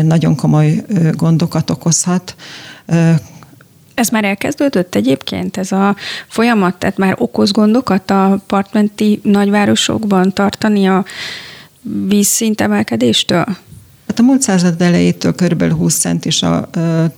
nagyon 0.02 0.36
komoly 0.36 0.84
gondokat 1.12 1.70
okozhat. 1.70 2.36
Ez 3.94 4.08
már 4.08 4.24
elkezdődött 4.24 4.94
egyébként, 4.94 5.56
ez 5.56 5.72
a 5.72 5.96
folyamat, 6.28 6.74
tehát 6.74 6.96
már 6.96 7.14
okoz 7.18 7.50
gondokat 7.50 8.10
a 8.10 8.42
partmenti 8.46 9.20
nagyvárosokban 9.22 10.32
tartani 10.32 10.88
a 10.88 11.04
vízszint 12.08 12.60
emelkedéstől? 12.60 13.44
Hát 14.06 14.18
a 14.18 14.22
múlt 14.22 14.42
század 14.42 14.80
elejétől 14.80 15.34
kb. 15.34 15.72
20 15.72 15.98
cent 15.98 16.24
is 16.24 16.42
a 16.42 16.68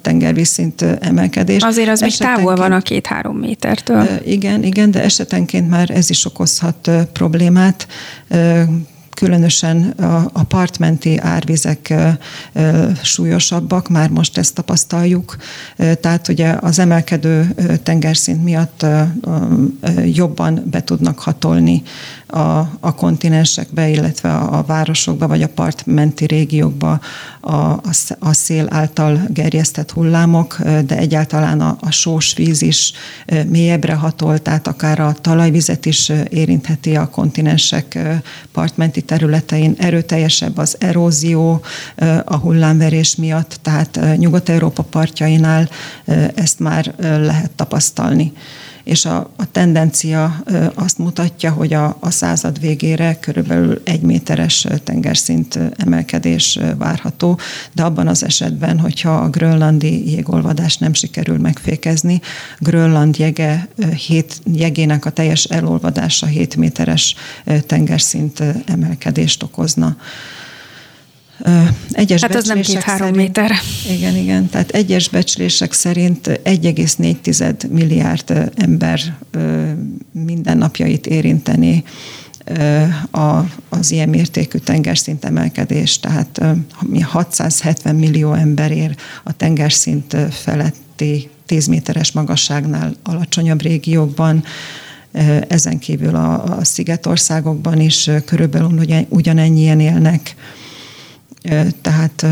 tengervízszint 0.01 0.83
emelkedés. 0.83 1.63
Azért 1.63 1.89
az 1.89 2.01
még 2.01 2.17
távol 2.17 2.57
van 2.57 2.73
a 2.73 2.81
két-három 2.81 3.37
métertől. 3.37 4.07
Igen, 4.25 4.63
igen, 4.63 4.91
de 4.91 5.03
esetenként 5.03 5.71
már 5.71 5.91
ez 5.91 6.11
is 6.11 6.25
okozhat 6.25 6.91
problémát 7.13 7.87
különösen 9.15 9.95
a, 10.33 10.43
partmenti 10.43 11.19
árvizek 11.19 11.95
súlyosabbak, 13.03 13.89
már 13.89 14.11
most 14.11 14.39
ezt 14.39 14.55
tapasztaljuk. 14.55 15.37
Tehát 15.77 16.29
ugye 16.29 16.57
az 16.61 16.79
emelkedő 16.79 17.55
tengerszint 17.83 18.45
miatt 18.45 18.87
jobban 20.05 20.63
be 20.71 20.85
tudnak 20.85 21.19
hatolni 21.19 21.83
a, 22.35 22.71
a 22.81 22.95
kontinensekbe, 22.95 23.89
illetve 23.89 24.31
a, 24.31 24.59
a 24.59 24.63
városokba, 24.63 25.29
vagy 25.29 25.43
a 25.43 25.49
partmenti 25.49 26.27
régiókba 26.27 27.01
a, 27.41 27.55
a, 27.55 27.81
a 28.19 28.33
szél 28.33 28.67
által 28.71 29.21
gerjesztett 29.29 29.91
hullámok, 29.91 30.59
de 30.87 30.97
egyáltalán 30.97 31.61
a, 31.61 31.77
a 31.81 31.91
sós 31.91 32.35
víz 32.35 32.63
is 32.63 32.93
mélyebbre 33.47 33.95
hatol, 33.95 34.39
tehát 34.39 34.67
akár 34.67 35.01
a 35.01 35.13
talajvizet 35.21 35.87
is 35.87 36.13
érintheti 36.29 36.97
a 36.97 37.09
kontinensek 37.09 37.99
partmenti 38.53 39.03
területein. 39.03 39.75
Erőteljesebb 39.79 40.59
az 40.59 40.77
erózió 40.79 41.61
a 42.25 42.37
hullámverés 42.37 43.17
miatt, 43.17 43.59
tehát 43.63 44.01
Nyugat-Európa 44.17 44.83
partjainál 44.83 45.69
ezt 46.35 46.59
már 46.59 46.95
lehet 46.99 47.51
tapasztalni 47.51 48.33
és 48.85 49.05
a, 49.05 49.31
a 49.37 49.51
tendencia 49.53 50.43
azt 50.75 50.99
mutatja, 50.99 51.51
hogy 51.51 51.73
a, 51.73 51.97
a 52.01 52.11
század 52.11 52.61
végére 52.61 53.19
körülbelül 53.21 53.81
egy 53.85 54.01
méteres 54.01 54.67
tengerszint 54.85 55.59
emelkedés 55.77 56.59
várható, 56.79 57.39
de 57.73 57.83
abban 57.83 58.09
az 58.09 58.25
esetben, 58.25 58.79
hogyha 58.79 59.17
a 59.17 59.29
grönlandi 59.29 60.11
jégolvadást 60.11 60.81
nem 60.81 60.93
sikerül 60.93 61.39
megfékezni, 61.39 62.21
Grönland 62.59 63.19
jege, 63.19 63.69
hét, 64.07 64.41
jegének 64.53 65.05
a 65.05 65.11
teljes 65.11 65.45
elolvadása 65.45 66.27
7 66.27 66.57
méteres 66.57 67.15
tengerszint 67.67 68.43
emelkedést 68.67 69.43
okozna. 69.43 69.97
Egyes 71.91 72.21
hát 72.21 72.35
az 72.35 72.47
nem 72.47 72.61
két-három 72.61 73.15
méter. 73.15 73.51
Igen, 73.91 74.17
igen. 74.17 74.49
Tehát 74.49 74.71
egyes 74.71 75.09
becslések 75.09 75.73
szerint 75.73 76.27
1,4 76.45 77.71
milliárd 77.71 78.51
ember 78.57 79.01
mindennapjait 80.13 81.07
érinteni 81.07 81.85
a, 83.11 83.39
az 83.69 83.91
ilyen 83.91 84.09
mértékű 84.09 84.59
tengerszint 84.59 85.25
emelkedés, 85.25 85.99
tehát 86.01 86.41
670 87.03 87.95
millió 87.95 88.33
ember 88.33 88.71
ér 88.71 88.97
a 89.23 89.33
tengerszint 89.33 90.17
feletti 90.31 91.31
10 91.47 91.67
méteres 91.67 92.13
magasságnál 92.13 92.95
alacsonyabb 93.03 93.63
régiókban, 93.63 94.45
ezen 95.49 95.79
kívül 95.79 96.15
a, 96.15 96.59
a 96.59 96.65
szigetországokban 96.65 97.81
is 97.81 98.11
körülbelül 98.25 98.79
ugyan, 98.79 99.07
ugyanennyien 99.09 99.81
élnek 99.81 100.35
tehát 101.81 102.27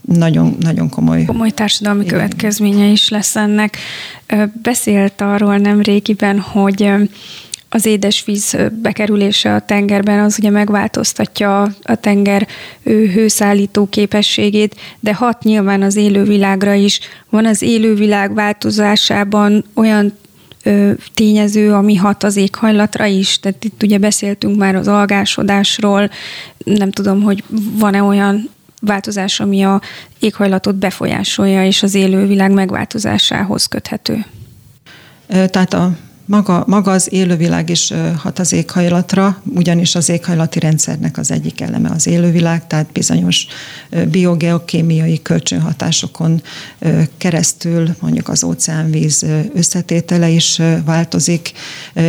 nagyon, 0.00 0.56
nagyon 0.60 0.88
komoly. 0.88 1.24
Komoly 1.24 1.50
társadalmi 1.50 2.04
igen. 2.04 2.12
következménye 2.12 2.86
is 2.86 3.08
lesz 3.08 3.36
ennek. 3.36 3.76
Beszélt 4.62 5.20
arról 5.20 5.56
nem 5.56 5.80
régiben, 5.80 6.40
hogy 6.40 6.92
az 7.68 7.86
édesvíz 7.86 8.56
bekerülése 8.82 9.54
a 9.54 9.60
tengerben 9.60 10.18
az 10.18 10.38
ugye 10.38 10.50
megváltoztatja 10.50 11.62
a 11.82 11.94
tenger 11.94 12.46
hőszállító 12.84 13.86
képességét, 13.88 14.76
de 15.00 15.14
hat 15.14 15.42
nyilván 15.42 15.82
az 15.82 15.96
élővilágra 15.96 16.74
is. 16.74 17.00
Van 17.30 17.46
az 17.46 17.62
élővilág 17.62 18.34
változásában 18.34 19.64
olyan 19.74 20.12
tényező, 21.14 21.72
ami 21.72 21.94
hat 21.94 22.22
az 22.22 22.36
éghajlatra 22.36 23.04
is. 23.04 23.40
Tehát 23.40 23.64
itt 23.64 23.82
ugye 23.82 23.98
beszéltünk 23.98 24.56
már 24.56 24.74
az 24.74 24.88
algásodásról, 24.88 26.10
nem 26.64 26.90
tudom, 26.90 27.22
hogy 27.22 27.44
van-e 27.78 28.02
olyan 28.02 28.50
változás, 28.80 29.40
ami 29.40 29.62
a 29.62 29.80
éghajlatot 30.18 30.74
befolyásolja, 30.74 31.66
és 31.66 31.82
az 31.82 31.94
élővilág 31.94 32.50
megváltozásához 32.50 33.66
köthető. 33.66 34.24
Tehát 35.26 35.74
a 35.74 35.96
maga, 36.24 36.64
maga 36.66 36.90
az 36.90 37.12
élővilág 37.12 37.70
is 37.70 37.92
hat 38.16 38.38
az 38.38 38.52
éghajlatra, 38.52 39.42
ugyanis 39.54 39.94
az 39.94 40.08
éghajlati 40.08 40.58
rendszernek 40.58 41.18
az 41.18 41.30
egyik 41.30 41.60
eleme 41.60 41.90
az 41.90 42.06
élővilág, 42.06 42.66
tehát 42.66 42.86
bizonyos 42.92 43.46
biogeokémiai 44.10 45.22
kölcsönhatásokon 45.22 46.42
keresztül 47.16 47.96
mondjuk 48.00 48.28
az 48.28 48.44
óceánvíz 48.44 49.26
összetétele 49.54 50.28
is 50.28 50.60
változik. 50.84 51.52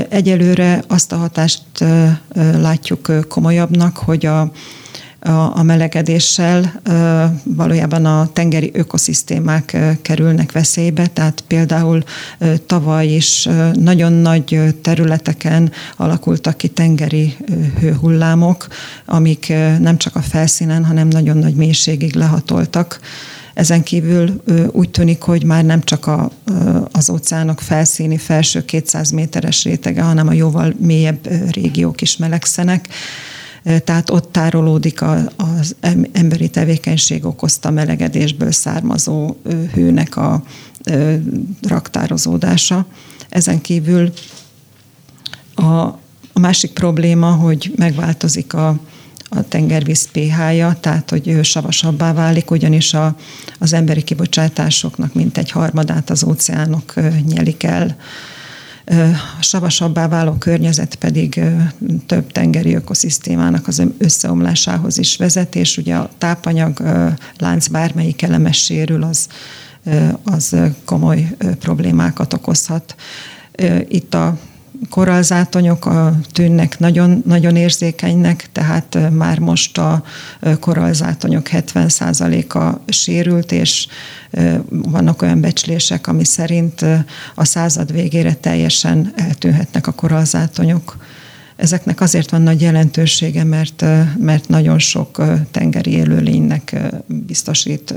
Egyelőre 0.10 0.84
azt 0.88 1.12
a 1.12 1.18
hatást 1.18 1.64
látjuk 2.58 3.28
komolyabbnak, 3.28 3.98
hogy 3.98 4.26
a 4.26 4.52
a, 5.24 5.64
melegedéssel 5.64 6.82
valójában 7.44 8.06
a 8.06 8.30
tengeri 8.34 8.72
ökoszisztémák 8.74 9.78
kerülnek 10.02 10.52
veszélybe, 10.52 11.08
tehát 11.08 11.44
például 11.48 12.04
tavaly 12.66 13.08
is 13.08 13.50
nagyon 13.74 14.12
nagy 14.12 14.76
területeken 14.82 15.72
alakultak 15.98 16.58
ki 16.58 16.68
tengeri 16.68 17.36
hőhullámok, 17.80 18.68
amik 19.06 19.54
nem 19.80 19.98
csak 19.98 20.16
a 20.16 20.22
felszínen, 20.22 20.86
hanem 20.86 21.08
nagyon 21.08 21.38
nagy 21.38 21.56
mélységig 21.56 22.16
lehatoltak. 22.16 23.00
Ezen 23.54 23.84
kívül 23.84 24.44
úgy 24.72 24.90
tűnik, 24.90 25.22
hogy 25.22 25.44
már 25.44 25.66
nem 25.66 25.84
csak 25.84 26.08
a, 26.08 26.32
az 26.92 27.10
óceánok 27.10 27.62
felszíni 27.62 28.18
felső 28.18 28.66
200 28.66 29.12
méteres 29.12 29.64
rétege, 29.64 30.02
hanem 30.02 30.28
a 30.28 30.34
jóval 30.34 30.74
mélyebb 30.80 31.52
régiók 31.52 32.02
is 32.02 32.18
melegszenek 32.18 32.88
tehát 33.64 34.10
ott 34.10 34.32
tárolódik 34.32 35.02
az 35.36 35.76
emberi 36.12 36.50
tevékenység 36.50 37.26
okozta 37.26 37.70
melegedésből 37.70 38.52
származó 38.52 39.36
hőnek 39.74 40.18
a 40.18 40.44
raktározódása. 41.62 42.86
Ezen 43.30 43.62
kívül 43.62 44.14
a, 45.56 45.64
a 46.34 46.40
másik 46.40 46.72
probléma, 46.72 47.32
hogy 47.32 47.74
megváltozik 47.76 48.54
a, 48.54 48.80
a 49.30 49.48
tengervíz 49.48 50.12
pH-ja, 50.12 50.78
tehát 50.80 51.10
hogy 51.10 51.40
savasabbá 51.44 52.14
válik, 52.14 52.52
ugyanis 52.52 52.94
a, 52.94 53.16
az 53.60 53.74
emberi 53.74 54.02
kibocsátásoknak 54.02 55.14
mintegy 55.14 55.52
harmadát 55.52 56.10
az 56.10 56.24
óceánok 56.24 56.94
nyelik 57.28 57.64
el 57.64 57.96
savasabbá 59.40 60.08
váló 60.08 60.34
környezet 60.34 60.96
pedig 60.96 61.42
több 62.06 62.32
tengeri 62.32 62.76
ökoszisztémának 62.76 63.68
az 63.68 63.84
összeomlásához 63.98 64.98
is 64.98 65.18
vezet, 65.18 65.56
és 65.56 65.78
ugye 65.78 65.96
a 65.96 66.10
tápanyag 66.18 66.82
lánc 67.38 67.68
bármelyik 67.68 68.22
elemes 68.22 68.64
sérül, 68.64 69.04
az, 69.04 69.28
az 70.24 70.56
komoly 70.86 71.36
problémákat 71.60 72.34
okozhat. 72.34 72.96
Itt 73.88 74.14
a 74.14 74.38
korallzátonyok 74.90 75.90
tűnnek 76.32 76.80
nagyon, 76.80 77.24
nagyon 77.26 77.56
érzékenynek, 77.56 78.50
tehát 78.52 78.98
már 79.12 79.40
most 79.40 79.78
a 79.78 80.04
korallzátonyok 80.60 81.48
70%-a 81.52 82.92
sérült, 82.92 83.52
és 83.52 83.88
vannak 84.70 85.22
olyan 85.22 85.42
becslések, 85.42 86.08
ami 86.08 86.24
szerint 86.24 86.86
a 87.36 87.46
század 87.46 87.92
végére 87.92 88.34
teljesen 88.34 89.14
eltűnhetnek 89.16 89.88
a 89.88 89.92
korallzátonyok 89.92 90.98
Ezeknek 91.56 92.02
azért 92.02 92.30
van 92.30 92.42
nagy 92.42 92.62
jelentősége, 92.62 93.44
mert, 93.44 93.86
mert 94.18 94.48
nagyon 94.48 94.80
sok 94.80 95.22
tengeri 95.52 95.92
élőlénynek 95.92 96.76
biztosít 97.08 97.94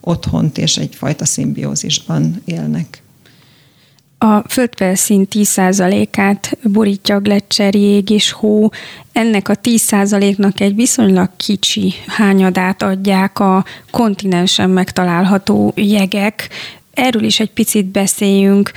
otthont, 0.00 0.58
és 0.58 0.76
egyfajta 0.76 1.24
szimbiózisban 1.24 2.42
élnek. 2.44 3.02
A 4.22 4.48
földfelszín 4.48 5.26
10%-át 5.32 6.58
borítja 6.62 7.14
a 7.14 7.20
gletszer, 7.20 7.74
jég 7.74 8.10
és 8.10 8.32
hó. 8.32 8.70
Ennek 9.12 9.48
a 9.48 9.54
10%-nak 9.54 10.60
egy 10.60 10.74
viszonylag 10.74 11.30
kicsi 11.36 11.94
hányadát 12.06 12.82
adják 12.82 13.38
a 13.38 13.64
kontinensen 13.90 14.70
megtalálható 14.70 15.72
jegek. 15.76 16.48
Erről 16.94 17.22
is 17.24 17.40
egy 17.40 17.50
picit 17.50 17.86
beszéljünk. 17.86 18.70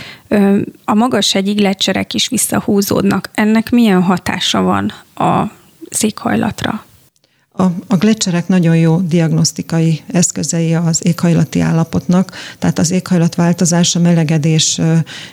A 0.86 0.93
magashegyi 0.93 1.53
gletszerek 1.53 2.13
is 2.13 2.27
visszahúzódnak. 2.27 3.29
Ennek 3.34 3.69
milyen 3.69 4.01
hatása 4.01 4.62
van 4.62 4.91
a 5.15 5.51
székhajlatra? 5.89 6.86
A, 7.55 7.63
a 7.87 7.95
gletszerek 7.97 8.47
nagyon 8.47 8.77
jó 8.77 8.99
diagnosztikai 8.99 10.01
eszközei 10.07 10.73
az 10.73 10.99
éghajlati 11.05 11.59
állapotnak, 11.59 12.31
tehát 12.59 12.79
az 12.79 12.91
éghajlatváltozás, 12.91 13.95
a 13.95 13.99
melegedés 13.99 14.81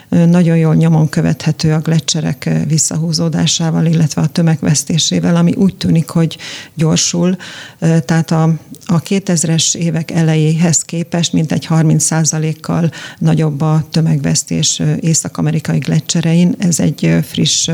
nagyon 0.09 0.57
jól 0.57 0.75
nyomon 0.75 1.09
követhető 1.09 1.73
a 1.73 1.79
gletszerek 1.79 2.49
visszahúzódásával, 2.67 3.85
illetve 3.85 4.21
a 4.21 4.27
tömegvesztésével, 4.27 5.35
ami 5.35 5.53
úgy 5.53 5.75
tűnik, 5.75 6.09
hogy 6.09 6.37
gyorsul. 6.73 7.35
Tehát 7.79 8.31
a, 8.31 8.43
a 8.85 9.01
2000-es 9.01 9.75
évek 9.75 10.11
elejéhez 10.11 10.81
képest 10.81 11.33
mintegy 11.33 11.67
30%-kal 11.69 12.91
nagyobb 13.17 13.61
a 13.61 13.83
tömegvesztés 13.91 14.81
észak-amerikai 14.99 15.79
gletszerein. 15.79 16.55
Ez 16.59 16.79
egy 16.79 17.17
friss 17.23 17.69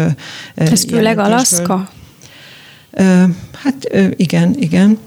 Ez 0.55 0.85
főleg 0.85 1.17
Alaszka? 1.17 1.89
Hát 3.51 3.89
igen, 4.15 4.55
igen. 4.59 4.97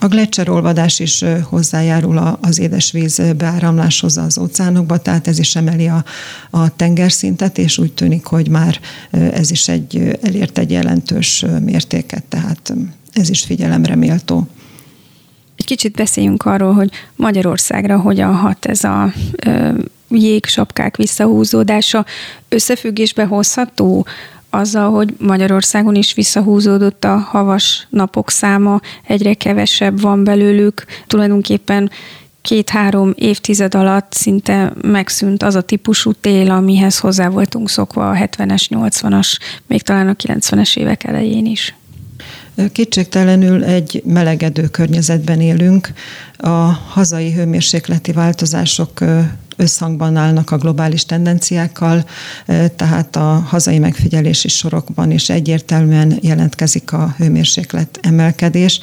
A 0.00 0.06
gletszerolvadás 0.06 0.98
is 0.98 1.24
hozzájárul 1.42 2.38
az 2.40 2.58
édesvíz 2.58 3.22
beáramláshoz 3.36 4.16
az 4.16 4.38
óceánokba, 4.38 4.98
tehát 4.98 5.28
ez 5.28 5.38
is 5.38 5.56
emeli 5.56 5.88
a, 5.88 6.04
a 6.50 6.76
tengerszintet, 6.76 7.58
és 7.58 7.78
úgy 7.78 7.92
tűnik, 7.92 8.24
hogy 8.24 8.48
már 8.48 8.80
ez 9.10 9.50
is 9.50 9.68
egy, 9.68 10.18
elért 10.22 10.58
egy 10.58 10.70
jelentős 10.70 11.44
mértéket, 11.60 12.24
tehát 12.24 12.74
ez 13.12 13.30
is 13.30 13.44
figyelemre 13.44 13.94
méltó. 13.94 14.46
Egy 15.56 15.64
kicsit 15.64 15.92
beszéljünk 15.92 16.42
arról, 16.42 16.72
hogy 16.72 16.90
Magyarországra 17.16 17.98
hogyan 17.98 18.34
hat 18.34 18.64
ez 18.64 18.84
a 18.84 19.12
jégsapkák 20.08 20.96
visszahúzódása. 20.96 22.06
Összefüggésbe 22.48 23.24
hozható 23.24 24.06
azzal, 24.54 24.90
hogy 24.90 25.14
Magyarországon 25.18 25.94
is 25.94 26.14
visszahúzódott 26.14 27.04
a 27.04 27.16
havas 27.16 27.86
napok 27.90 28.30
száma, 28.30 28.80
egyre 29.06 29.34
kevesebb 29.34 30.00
van 30.00 30.24
belőlük, 30.24 30.84
tulajdonképpen 31.06 31.90
két-három 32.42 33.12
évtized 33.16 33.74
alatt 33.74 34.12
szinte 34.12 34.72
megszűnt 34.82 35.42
az 35.42 35.54
a 35.54 35.60
típusú 35.60 36.12
tél, 36.12 36.50
amihez 36.50 36.98
hozzá 36.98 37.28
voltunk 37.28 37.70
szokva 37.70 38.10
a 38.10 38.14
70-es, 38.14 38.66
80-as, 38.68 39.38
még 39.66 39.82
talán 39.82 40.08
a 40.08 40.14
90-es 40.14 40.76
évek 40.76 41.04
elején 41.04 41.46
is. 41.46 41.74
Kétségtelenül 42.72 43.64
egy 43.64 44.02
melegedő 44.06 44.68
környezetben 44.68 45.40
élünk. 45.40 45.92
A 46.36 46.48
hazai 46.88 47.32
hőmérsékleti 47.32 48.12
változások 48.12 49.00
összhangban 49.62 50.16
állnak 50.16 50.50
a 50.50 50.56
globális 50.56 51.04
tendenciákkal, 51.04 52.04
tehát 52.76 53.16
a 53.16 53.44
hazai 53.46 53.78
megfigyelési 53.78 54.48
sorokban 54.48 55.10
is 55.10 55.28
egyértelműen 55.28 56.18
jelentkezik 56.20 56.92
a 56.92 57.14
hőmérséklet 57.18 57.98
emelkedés 58.02 58.80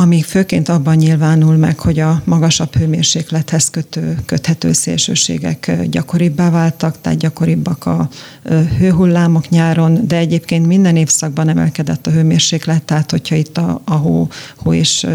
ami 0.00 0.22
főként 0.22 0.68
abban 0.68 0.96
nyilvánul 0.96 1.56
meg, 1.56 1.78
hogy 1.78 1.98
a 1.98 2.22
magasabb 2.24 2.76
hőmérséklethez 2.76 3.70
kötő, 3.70 4.18
köthető 4.26 4.72
szélsőségek 4.72 5.72
gyakoribbá 5.84 6.50
váltak, 6.50 7.00
tehát 7.00 7.18
gyakoribbak 7.18 7.86
a 7.86 8.08
hőhullámok 8.78 9.48
nyáron, 9.48 10.06
de 10.06 10.16
egyébként 10.16 10.66
minden 10.66 10.96
évszakban 10.96 11.48
emelkedett 11.48 12.06
a 12.06 12.10
hőmérséklet, 12.10 12.82
tehát 12.82 13.10
hogyha 13.10 13.34
itt 13.34 13.58
a, 13.58 13.80
a 13.84 13.94
hó, 13.94 14.28
hó 14.56 14.72
és 14.72 15.06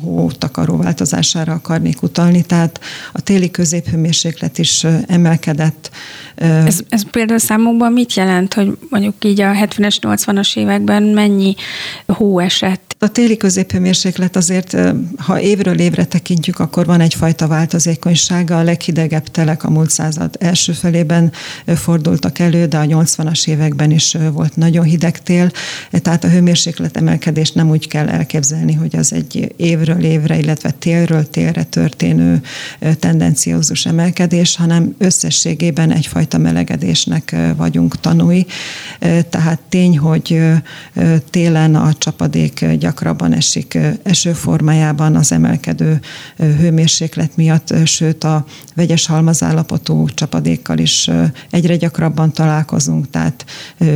hó 0.00 0.30
takaró 0.30 0.76
változására 0.76 1.52
akarnék 1.52 2.02
utalni, 2.02 2.42
tehát 2.42 2.80
a 3.12 3.20
téli 3.20 3.50
középhőmérséklet 3.50 4.58
is 4.58 4.86
emelkedett. 5.06 5.90
Ez, 6.34 6.80
ez 6.88 7.10
például 7.10 7.38
számokban 7.38 7.92
mit 7.92 8.14
jelent, 8.14 8.54
hogy 8.54 8.78
mondjuk 8.90 9.24
így 9.24 9.40
a 9.40 9.52
70-es, 9.52 9.96
80-as 10.00 10.56
években 10.56 11.02
mennyi 11.02 11.54
hó 12.06 12.38
esett? 12.38 12.89
A 13.02 13.08
téli 13.08 13.36
középhőmérséklet 13.36 14.36
azért, 14.36 14.76
ha 15.16 15.40
évről 15.40 15.78
évre 15.78 16.04
tekintjük, 16.04 16.58
akkor 16.58 16.86
van 16.86 17.00
egyfajta 17.00 17.46
változékonysága. 17.46 18.58
A 18.58 18.62
leghidegebb 18.62 19.28
telek 19.28 19.64
a 19.64 19.70
múlt 19.70 19.90
század 19.90 20.36
első 20.38 20.72
felében 20.72 21.32
fordultak 21.66 22.38
elő, 22.38 22.66
de 22.66 22.78
a 22.78 22.84
80-as 22.84 23.48
években 23.48 23.90
is 23.90 24.16
volt 24.32 24.56
nagyon 24.56 24.84
hideg 24.84 25.22
tél. 25.22 25.50
Tehát 25.90 26.24
a 26.24 26.28
hőmérséklet 26.28 26.96
emelkedést 26.96 27.54
nem 27.54 27.70
úgy 27.70 27.88
kell 27.88 28.08
elképzelni, 28.08 28.72
hogy 28.72 28.96
az 28.96 29.12
egy 29.12 29.54
évről 29.56 30.04
évre, 30.04 30.38
illetve 30.38 30.70
télről 30.70 31.30
télre 31.30 31.62
történő 31.62 32.42
tendenciózus 32.98 33.86
emelkedés, 33.86 34.56
hanem 34.56 34.94
összességében 34.98 35.92
egyfajta 35.92 36.38
melegedésnek 36.38 37.36
vagyunk 37.56 38.00
tanúi. 38.00 38.46
Tehát 39.30 39.58
tény, 39.68 39.98
hogy 39.98 40.40
télen 41.30 41.74
a 41.74 41.92
csapadék 41.98 42.48
gyakorlatilag 42.50 42.88
gyakrabban 42.90 43.32
esik 43.32 43.78
eső 44.02 44.32
formájában 44.32 45.16
az 45.16 45.32
emelkedő 45.32 46.00
hőmérséklet 46.36 47.36
miatt, 47.36 47.74
sőt 47.84 48.24
a 48.24 48.44
vegyes 48.74 49.06
halmazállapotú 49.06 50.08
csapadékkal 50.08 50.78
is 50.78 51.10
egyre 51.50 51.76
gyakrabban 51.76 52.32
találkozunk, 52.32 53.10
tehát 53.10 53.44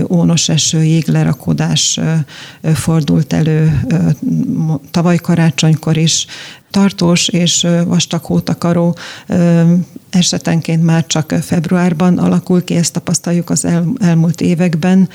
ónos 0.09 0.48
eső, 0.48 0.83
jéglerakodás 0.83 2.00
fordult 2.74 3.33
elő 3.33 3.80
tavaly 4.90 5.16
karácsonykor 5.16 5.96
is, 5.96 6.26
tartós 6.70 7.28
és 7.28 7.66
vastag 7.87 8.24
hótakaró 8.24 8.96
esetenként 10.11 10.83
már 10.85 11.07
csak 11.07 11.35
februárban 11.42 12.18
alakul 12.18 12.64
ki, 12.64 12.74
ezt 12.74 12.92
tapasztaljuk 12.92 13.50
az 13.50 13.64
el, 13.64 13.87
elmúlt 14.00 14.40
években 14.40 15.09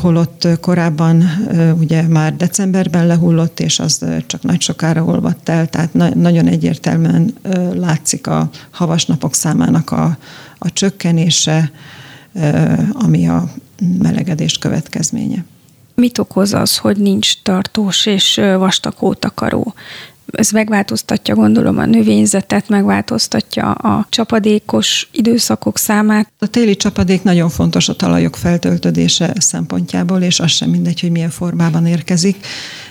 holott 0.00 0.48
korábban 0.60 1.24
ugye 1.78 2.02
már 2.02 2.36
decemberben 2.36 3.06
lehullott, 3.06 3.60
és 3.60 3.78
az 3.78 4.04
csak 4.26 4.42
nagy 4.42 4.60
sokára 4.60 5.04
olvadt 5.04 5.48
el, 5.48 5.66
tehát 5.66 5.92
nagyon 6.14 6.46
egyértelműen 6.46 7.34
látszik 7.74 8.26
a 8.26 8.50
havas 8.70 9.06
napok 9.06 9.34
számának 9.34 9.90
a, 9.90 10.18
a 10.58 10.72
csökkenése, 10.72 11.70
ami 12.92 13.28
a 13.28 13.50
melegedés 13.98 14.58
következménye. 14.58 15.44
Mit 15.94 16.18
okoz 16.18 16.52
az, 16.52 16.76
hogy 16.76 16.96
nincs 16.96 17.42
tartós 17.42 18.06
és 18.06 18.40
vastag 18.58 18.94
hótakaró? 18.96 19.74
Ez 20.32 20.50
megváltoztatja, 20.50 21.34
gondolom, 21.34 21.78
a 21.78 21.84
növényzetet, 21.84 22.68
megváltoztatja 22.68 23.72
a 23.72 24.06
csapadékos 24.10 25.08
időszakok 25.12 25.78
számát. 25.78 26.32
A 26.38 26.46
téli 26.46 26.76
csapadék 26.76 27.22
nagyon 27.22 27.48
fontos 27.48 27.88
a 27.88 27.96
talajok 27.96 28.36
feltöltödése 28.36 29.32
szempontjából, 29.38 30.22
és 30.22 30.40
az 30.40 30.50
sem 30.50 30.70
mindegy, 30.70 31.00
hogy 31.00 31.10
milyen 31.10 31.30
formában 31.30 31.86
érkezik. 31.86 32.46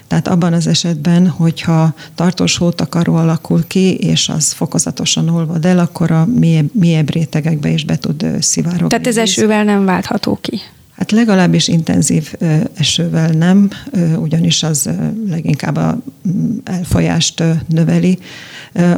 Tehát 0.08 0.28
abban 0.28 0.54
az 0.54 0.67
esetben, 0.67 1.28
hogyha 1.28 1.93
tartós 2.15 2.58
hótakaró 2.58 3.15
alakul 3.15 3.67
ki, 3.67 3.95
és 3.95 4.30
az 4.30 4.52
fokozatosan 4.52 5.30
olvad 5.30 5.65
el, 5.65 5.80
akkor 5.80 6.12
a 6.12 6.26
mélyebb, 6.26 6.69
mélyebb 6.73 7.10
rétegekbe 7.10 7.69
is 7.69 7.86
be 7.86 7.97
tud 7.97 8.26
szivárogni. 8.39 8.88
Tehát 8.88 9.08
ez 9.08 9.17
esővel 9.17 9.63
nem 9.63 9.86
váltható 9.86 10.38
ki? 10.41 10.62
Hát 10.98 11.12
legalábbis 11.12 11.68
intenzív 11.68 12.34
esővel 12.78 13.30
nem, 13.30 13.70
ugyanis 14.18 14.64
az 14.64 14.90
leginkább 15.30 15.76
a 15.76 15.98
mm, 16.28 16.58
elfolyást 16.64 17.44
növeli. 17.68 18.20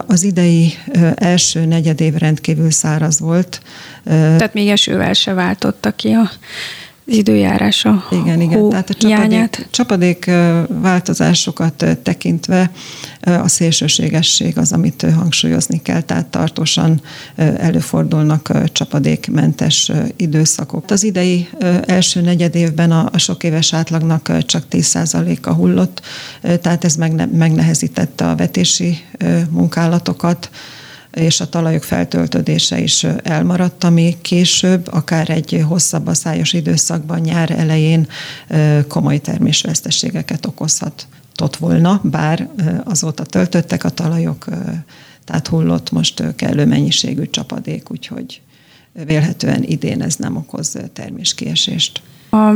Az 0.07 0.23
idei 0.23 0.73
első 1.15 1.65
negyedév 1.65 2.13
rendkívül 2.13 2.71
száraz 2.71 3.19
volt. 3.19 3.61
Tehát 4.03 4.53
még 4.53 4.69
esővel 4.69 5.13
se 5.13 5.33
váltotta 5.33 5.91
ki 5.91 6.09
a 6.09 6.29
az 7.09 7.15
időjárása. 7.17 8.05
Igen, 8.11 8.41
igen. 8.41 8.69
Tehát 8.69 8.89
a 8.89 8.93
csapadék, 8.93 9.67
csapadék 9.71 10.31
változásokat 10.67 11.85
tekintve 12.03 12.71
a 13.21 13.47
szélsőségesség 13.47 14.57
az, 14.57 14.71
amit 14.71 15.05
hangsúlyozni 15.15 15.81
kell, 15.81 16.01
tehát 16.01 16.25
tartósan 16.25 17.01
előfordulnak 17.35 18.51
csapadékmentes 18.71 19.91
időszakok. 20.15 20.91
Az 20.91 21.03
idei 21.03 21.49
első 21.85 22.21
negyed 22.21 22.55
évben 22.55 22.91
a, 22.91 23.17
sok 23.17 23.43
éves 23.43 23.73
átlagnak 23.73 24.45
csak 24.45 24.63
10%-a 24.71 25.53
hullott, 25.53 26.01
tehát 26.61 26.83
ez 26.83 26.95
megne, 26.95 27.25
megnehezítette 27.25 28.29
a 28.29 28.35
vetési 28.35 28.97
munkálatokat, 29.49 30.49
és 31.13 31.39
a 31.39 31.49
talajok 31.49 31.83
feltöltödése 31.83 32.79
is 32.79 33.03
elmaradt, 33.23 33.83
ami 33.83 34.17
később, 34.21 34.87
akár 34.91 35.29
egy 35.29 35.63
hosszabb 35.67 36.07
a 36.07 36.13
szájos 36.13 36.53
időszakban, 36.53 37.19
nyár 37.19 37.51
elején 37.51 38.07
komoly 38.87 39.17
termésveszteségeket 39.17 40.45
okozhatott 40.45 41.55
volna, 41.57 42.01
bár 42.03 42.49
azóta 42.83 43.23
töltöttek 43.23 43.83
a 43.83 43.89
talajok, 43.89 44.45
tehát 45.25 45.47
hullott 45.47 45.91
most 45.91 46.35
kellő 46.35 46.65
mennyiségű 46.65 47.23
csapadék, 47.29 47.91
úgyhogy 47.91 48.41
vélhetően 49.05 49.63
idén 49.63 50.01
ez 50.01 50.15
nem 50.15 50.35
okoz 50.35 50.77
terméskiesést. 50.93 52.01
A 52.29 52.51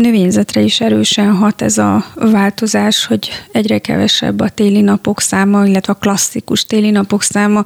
növényzetre 0.00 0.60
is 0.60 0.80
erősen 0.80 1.34
hat 1.34 1.62
ez 1.62 1.78
a 1.78 2.04
változás, 2.14 3.06
hogy 3.06 3.28
egyre 3.52 3.78
kevesebb 3.78 4.40
a 4.40 4.48
téli 4.48 4.80
napok 4.80 5.20
száma, 5.20 5.66
illetve 5.66 5.92
a 5.92 5.96
klasszikus 5.96 6.64
téli 6.64 6.90
napok 6.90 7.22
száma. 7.22 7.64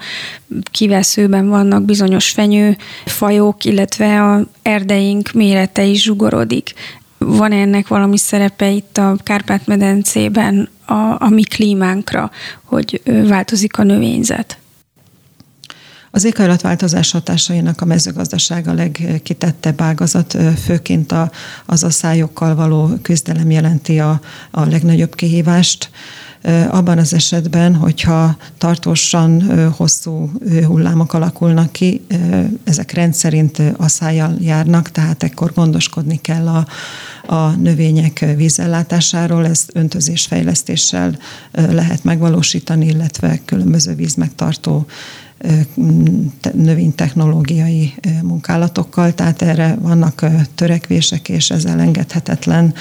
Kiveszőben 0.71 1.49
vannak 1.49 1.83
bizonyos 1.83 2.31
fenyőfajok, 2.31 3.65
illetve 3.65 4.23
a 4.23 4.47
erdeink 4.63 5.33
mérete 5.33 5.85
is 5.85 6.03
zsugorodik. 6.03 6.75
Van 7.19 7.53
ennek 7.53 7.89
valami 7.89 8.19
szerepe 8.19 8.71
itt 8.71 8.99
a 8.99 9.17
Kárpát-medencében 9.23 10.69
a, 10.87 11.17
a 11.19 11.29
mi 11.29 11.43
klímánkra, 11.43 12.31
hogy 12.65 13.03
változik 13.05 13.79
a 13.79 13.83
növényzet? 13.83 14.60
Az 16.13 16.25
éghajlatváltozás 16.25 17.11
hatásainak 17.11 17.81
a 17.81 17.85
mezőgazdaság 17.85 18.69
a 18.69 18.73
legkitettebb 18.73 19.81
ágazat, 19.81 20.37
főként 20.65 21.13
a, 21.13 21.31
az 21.67 21.83
a 21.83 21.91
szályokkal 21.91 22.55
való 22.55 22.99
küzdelem 23.03 23.51
jelenti 23.51 24.01
a, 24.01 24.21
a 24.51 24.65
legnagyobb 24.65 25.15
kihívást. 25.15 25.91
Abban 26.69 26.99
az 26.99 27.15
esetben, 27.15 27.75
hogyha 27.75 28.37
tartósan 28.59 29.43
hosszú 29.77 30.31
hullámok 30.67 31.13
alakulnak 31.13 31.73
ki, 31.73 32.05
ezek 32.65 32.93
rendszerint 32.93 33.63
asszájjal 33.77 34.37
járnak, 34.41 34.91
tehát 34.91 35.23
ekkor 35.23 35.53
gondoskodni 35.55 36.21
kell 36.21 36.49
a, 36.49 36.67
a 37.35 37.51
növények 37.51 38.25
vízellátásáról, 38.37 39.47
ezt 39.47 39.71
öntözésfejlesztéssel 39.75 41.19
lehet 41.53 42.05
megvalósítani, 42.05 42.87
illetve 42.87 43.41
különböző 43.45 43.95
vízmegtartó 43.95 44.87
növénytechnológiai 46.53 47.95
munkálatokkal, 48.23 49.15
tehát 49.15 49.43
erre 49.43 49.77
vannak 49.81 50.25
törekvések, 50.55 51.29
és 51.29 51.51
ez 51.51 51.65
elengedhetetlen 51.65 52.75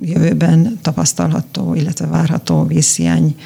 jövőben 0.00 0.78
tapasztalható, 0.82 1.74
illetve 1.74 2.06
várható 2.06 2.64
vízhiány 2.64 3.36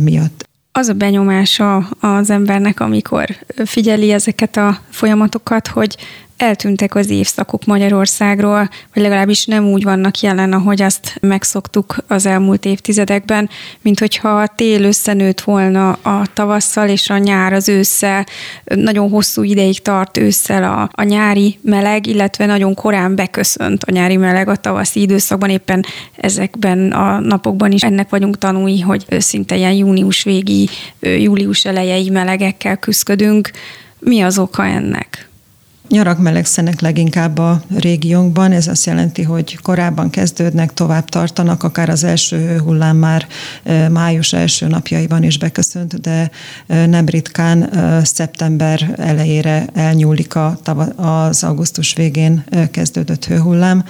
miatt. 0.00 0.46
Az 0.72 0.88
a 0.88 0.92
benyomása 0.92 1.76
az 2.00 2.30
embernek, 2.30 2.80
amikor 2.80 3.28
figyeli 3.64 4.12
ezeket 4.12 4.56
a 4.56 4.78
folyamatokat, 4.90 5.66
hogy 5.66 5.96
eltűntek 6.38 6.94
az 6.94 7.10
évszakok 7.10 7.64
Magyarországról, 7.64 8.68
vagy 8.94 9.02
legalábbis 9.02 9.44
nem 9.44 9.64
úgy 9.64 9.82
vannak 9.82 10.20
jelen, 10.20 10.52
ahogy 10.52 10.82
azt 10.82 11.16
megszoktuk 11.20 11.96
az 12.06 12.26
elmúlt 12.26 12.64
évtizedekben, 12.64 13.50
mint 13.80 13.98
hogyha 13.98 14.28
a 14.28 14.52
tél 14.56 14.84
összenőtt 14.84 15.40
volna 15.40 15.90
a 15.90 16.26
tavasszal, 16.34 16.88
és 16.88 17.10
a 17.10 17.18
nyár 17.18 17.52
az 17.52 17.68
ősszel, 17.68 18.26
nagyon 18.64 19.10
hosszú 19.10 19.42
ideig 19.42 19.82
tart 19.82 20.16
ősszel 20.16 20.64
a, 20.64 20.90
a 20.92 21.02
nyári 21.02 21.58
meleg, 21.62 22.06
illetve 22.06 22.46
nagyon 22.46 22.74
korán 22.74 23.14
beköszönt 23.14 23.84
a 23.84 23.90
nyári 23.90 24.16
meleg 24.16 24.48
a 24.48 24.56
tavaszi 24.56 25.00
időszakban, 25.00 25.50
éppen 25.50 25.84
ezekben 26.16 26.92
a 26.92 27.18
napokban 27.18 27.72
is 27.72 27.82
ennek 27.82 28.08
vagyunk 28.08 28.38
tanúi, 28.38 28.80
hogy 28.80 29.04
szinte 29.18 29.56
ilyen 29.56 29.72
június 29.72 30.22
végi, 30.22 30.68
július 31.00 31.64
elejei 31.64 32.10
melegekkel 32.10 32.76
küzdködünk. 32.76 33.50
Mi 33.98 34.20
az 34.20 34.38
oka 34.38 34.64
ennek? 34.64 35.28
Nyarak 35.88 36.18
melegszenek 36.18 36.80
leginkább 36.80 37.38
a 37.38 37.62
régiónkban, 37.76 38.52
ez 38.52 38.66
azt 38.66 38.86
jelenti, 38.86 39.22
hogy 39.22 39.58
korábban 39.62 40.10
kezdődnek, 40.10 40.74
tovább 40.74 41.08
tartanak, 41.08 41.62
akár 41.62 41.88
az 41.88 42.04
első 42.04 42.58
hullám 42.58 42.96
már 42.96 43.26
május 43.90 44.32
első 44.32 44.66
napjaiban 44.66 45.22
is 45.22 45.38
beköszönt, 45.38 46.00
de 46.00 46.30
nem 46.66 47.06
ritkán 47.06 47.70
szeptember 48.04 48.94
elejére 48.96 49.66
elnyúlik 49.74 50.34
az 50.96 51.44
augusztus 51.44 51.94
végén 51.94 52.44
kezdődött 52.70 53.24
hőhullám. 53.24 53.84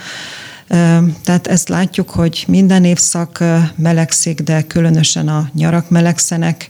Tehát 1.23 1.47
ezt 1.47 1.69
látjuk, 1.69 2.09
hogy 2.09 2.43
minden 2.47 2.83
évszak 2.83 3.43
melegszik, 3.75 4.41
de 4.41 4.61
különösen 4.61 5.27
a 5.27 5.49
nyarak 5.53 5.89
melegszenek, 5.89 6.69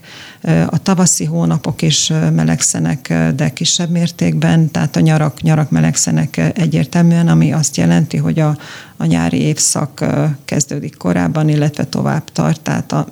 a 0.66 0.82
tavaszi 0.82 1.24
hónapok 1.24 1.82
is 1.82 2.12
melegszenek, 2.34 3.14
de 3.36 3.48
kisebb 3.48 3.90
mértékben, 3.90 4.70
tehát 4.70 4.96
a 4.96 5.00
nyarak, 5.00 5.42
nyarak 5.42 5.70
melegszenek 5.70 6.52
egyértelműen, 6.54 7.28
ami 7.28 7.52
azt 7.52 7.76
jelenti, 7.76 8.16
hogy 8.16 8.38
a, 8.38 8.56
a 8.96 9.04
nyári 9.04 9.40
évszak 9.40 10.04
kezdődik 10.44 10.96
korábban, 10.96 11.48
illetve 11.48 11.84
tovább 11.84 12.24
tart, 12.32 12.60
tehát 12.60 12.92
a 12.92 13.06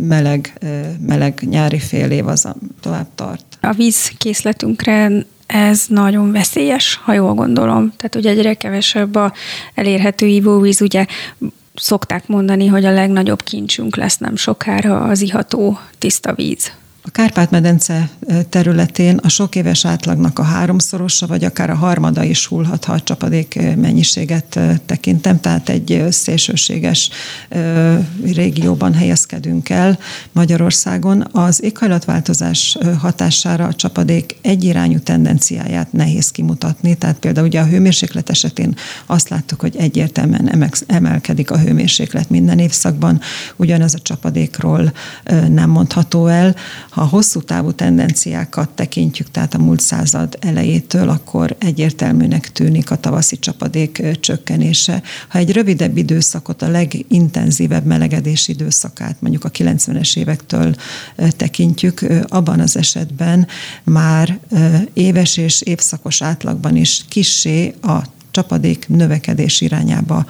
meleg, 0.00 0.58
meleg 1.06 1.46
nyári 1.50 1.78
fél 1.78 2.10
év 2.10 2.26
az 2.26 2.44
a 2.44 2.54
tovább 2.80 3.06
tart. 3.14 3.44
A 3.60 3.72
vízkészletünkre 3.72 5.12
ez 5.54 5.84
nagyon 5.88 6.32
veszélyes, 6.32 7.00
ha 7.04 7.12
jól 7.12 7.34
gondolom. 7.34 7.92
Tehát 7.96 8.14
ugye 8.14 8.30
egyre 8.30 8.54
kevesebb 8.54 9.14
a 9.14 9.32
elérhető 9.74 10.26
ivóvíz, 10.26 10.80
ugye 10.80 11.06
szokták 11.74 12.26
mondani, 12.26 12.66
hogy 12.66 12.84
a 12.84 12.90
legnagyobb 12.90 13.42
kincsünk 13.42 13.96
lesz 13.96 14.18
nem 14.18 14.36
sokára 14.36 15.00
az 15.00 15.20
iható 15.20 15.78
tiszta 15.98 16.32
víz. 16.34 16.72
A 17.06 17.10
Kárpát-medence 17.10 18.10
területén 18.48 19.16
a 19.16 19.28
sok 19.28 19.56
éves 19.56 19.84
átlagnak 19.84 20.38
a 20.38 20.42
háromszorosa, 20.42 21.26
vagy 21.26 21.44
akár 21.44 21.70
a 21.70 21.74
harmada 21.74 22.22
is 22.22 22.46
hullhat, 22.46 22.84
ha 22.84 22.92
a 22.92 23.00
csapadék 23.00 23.58
mennyiséget 23.76 24.58
tekintem, 24.86 25.40
tehát 25.40 25.68
egy 25.68 26.06
szélsőséges 26.10 27.10
régióban 28.24 28.94
helyezkedünk 28.94 29.68
el 29.68 29.98
Magyarországon. 30.32 31.26
Az 31.32 31.62
éghajlatváltozás 31.62 32.78
hatására 32.98 33.66
a 33.66 33.74
csapadék 33.74 34.36
egyirányú 34.42 34.98
tendenciáját 34.98 35.92
nehéz 35.92 36.30
kimutatni, 36.30 36.94
tehát 36.94 37.18
például 37.18 37.46
ugye 37.46 37.60
a 37.60 37.66
hőmérséklet 37.66 38.30
esetén 38.30 38.76
azt 39.06 39.28
láttuk, 39.28 39.60
hogy 39.60 39.76
egyértelműen 39.76 40.70
emelkedik 40.86 41.50
a 41.50 41.58
hőmérséklet 41.58 42.30
minden 42.30 42.58
évszakban, 42.58 43.20
ugyanez 43.56 43.94
a 43.94 44.02
csapadékról 44.02 44.92
nem 45.48 45.70
mondható 45.70 46.26
el. 46.26 46.54
Ha 46.94 47.04
hosszú 47.04 47.40
távú 47.40 47.72
tendenciákat 47.72 48.68
tekintjük, 48.68 49.30
tehát 49.30 49.54
a 49.54 49.58
múlt 49.58 49.80
század 49.80 50.36
elejétől, 50.40 51.08
akkor 51.08 51.56
egyértelműnek 51.58 52.52
tűnik 52.52 52.90
a 52.90 52.96
tavaszi 52.96 53.38
csapadék 53.38 54.02
csökkenése. 54.20 55.02
Ha 55.28 55.38
egy 55.38 55.52
rövidebb 55.52 55.96
időszakot, 55.96 56.62
a 56.62 56.68
legintenzívebb 56.68 57.84
melegedési 57.84 58.52
időszakát, 58.52 59.16
mondjuk 59.20 59.44
a 59.44 59.50
90-es 59.50 60.16
évektől 60.16 60.74
tekintjük, 61.16 62.06
abban 62.28 62.60
az 62.60 62.76
esetben 62.76 63.46
már 63.84 64.38
éves 64.92 65.36
és 65.36 65.62
évszakos 65.62 66.22
átlagban 66.22 66.76
is 66.76 67.04
kissé 67.08 67.74
a 67.82 67.98
csapadék 68.30 68.88
növekedés 68.88 69.60
irányába 69.60 70.26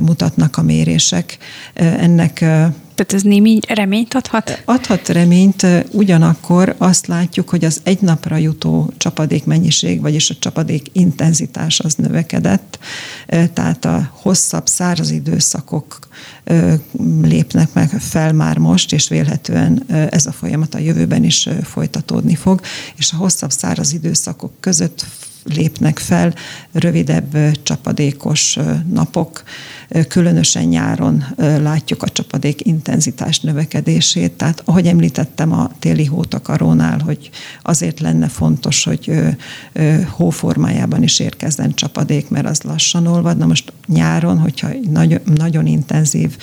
mutatnak 0.00 0.56
a 0.56 0.62
mérések. 0.62 1.38
Ennek 1.74 2.44
tehát 2.94 3.12
ez 3.12 3.22
némi 3.22 3.58
reményt 3.68 4.14
adhat? 4.14 4.62
Adhat 4.64 5.08
reményt, 5.08 5.66
ugyanakkor 5.90 6.74
azt 6.78 7.06
látjuk, 7.06 7.48
hogy 7.48 7.64
az 7.64 7.80
egy 7.82 8.00
napra 8.00 8.36
jutó 8.36 8.92
csapadék 8.96 9.44
mennyiség, 9.44 10.00
vagyis 10.00 10.30
a 10.30 10.34
csapadék 10.38 10.86
intenzitás 10.92 11.80
az 11.80 11.94
növekedett, 11.94 12.78
tehát 13.52 13.84
a 13.84 14.10
hosszabb 14.12 14.66
száraz 14.66 15.10
időszakok 15.10 15.98
lépnek 17.22 17.72
meg 17.72 17.88
fel 17.88 18.32
már 18.32 18.58
most, 18.58 18.92
és 18.92 19.08
vélhetően 19.08 19.84
ez 20.10 20.26
a 20.26 20.32
folyamat 20.32 20.74
a 20.74 20.78
jövőben 20.78 21.24
is 21.24 21.48
folytatódni 21.62 22.34
fog, 22.34 22.60
és 22.96 23.12
a 23.12 23.16
hosszabb 23.16 23.50
száraz 23.50 23.92
időszakok 23.92 24.52
között 24.60 25.06
lépnek 25.44 25.98
fel 25.98 26.34
rövidebb 26.72 27.36
csapadékos 27.62 28.58
napok. 28.92 29.42
Különösen 30.08 30.64
nyáron 30.64 31.24
látjuk 31.36 32.02
a 32.02 32.08
csapadék 32.08 32.66
intenzitás 32.66 33.40
növekedését. 33.40 34.32
Tehát, 34.32 34.62
ahogy 34.64 34.86
említettem 34.86 35.52
a 35.52 35.70
téli 35.78 36.04
hótakarónál, 36.04 36.98
hogy 36.98 37.30
azért 37.62 38.00
lenne 38.00 38.28
fontos, 38.28 38.84
hogy 38.84 39.12
hóformájában 40.10 41.02
is 41.02 41.18
érkezzen 41.18 41.74
csapadék, 41.74 42.28
mert 42.28 42.46
az 42.46 42.62
lassan 42.62 43.06
olvad. 43.06 43.36
Na 43.36 43.46
most 43.46 43.72
nyáron, 43.86 44.38
hogyha 44.38 44.68
nagyon, 44.90 45.20
nagyon 45.34 45.66
intenzív 45.66 46.36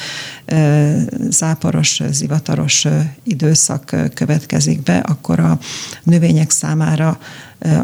záporos, 1.30 2.02
zivataros 2.12 2.88
időszak 3.24 3.96
következik 4.14 4.84
be, 4.84 4.98
akkor 4.98 5.40
a 5.40 5.60
növények 6.04 6.52
számára 6.52 7.20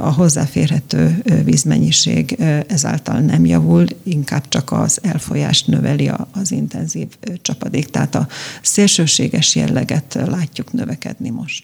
a 0.02 0.14
hozzáférhető 0.14 1.24
vízmennyiség 1.44 2.36
ezáltal 2.68 3.20
nem 3.20 3.46
javul, 3.46 3.86
inkább 4.04 4.48
csak 4.48 4.72
az 4.72 5.00
elfolyást 5.04 5.68
növeli 5.68 6.12
az 6.32 6.52
intenzív 6.52 7.08
csapadék. 7.42 7.90
Tehát 7.90 8.16
a 8.16 8.28
szélsőséges 8.62 9.56
jelleget 9.56 10.18
látjuk 10.28 10.74
növekedni 10.74 11.30
most. 11.30 11.64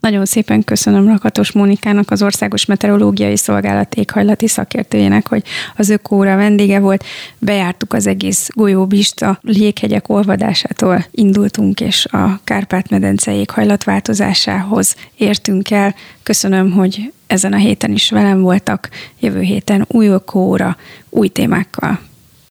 Nagyon 0.00 0.24
szépen 0.24 0.64
köszönöm 0.64 1.04
Lakatos 1.04 1.52
Mónikának, 1.52 2.10
az 2.10 2.22
Országos 2.22 2.64
Meteorológiai 2.64 3.36
Szolgálat 3.36 3.94
éghajlati 3.94 4.48
szakértőjének, 4.48 5.28
hogy 5.28 5.42
az 5.76 5.88
ökóra 5.88 6.36
vendége 6.36 6.78
volt. 6.78 7.04
Bejártuk 7.38 7.92
az 7.92 8.06
egész 8.06 8.48
golyóbist, 8.54 9.22
a 9.22 9.40
jéghegyek 9.42 10.08
olvadásától 10.08 11.06
indultunk, 11.10 11.80
és 11.80 12.06
a 12.06 12.40
Kárpát-medence 12.44 13.34
éghajlatváltozásához 13.34 14.96
értünk 15.16 15.70
el. 15.70 15.94
Köszönöm, 16.22 16.70
hogy 16.70 17.12
ezen 17.28 17.52
a 17.52 17.56
héten 17.56 17.92
is 17.92 18.10
velem 18.10 18.40
voltak, 18.40 18.88
jövő 19.20 19.40
héten 19.40 19.84
új 19.88 20.06
ökóra, 20.06 20.76
új 21.08 21.28
témákkal. 21.28 21.98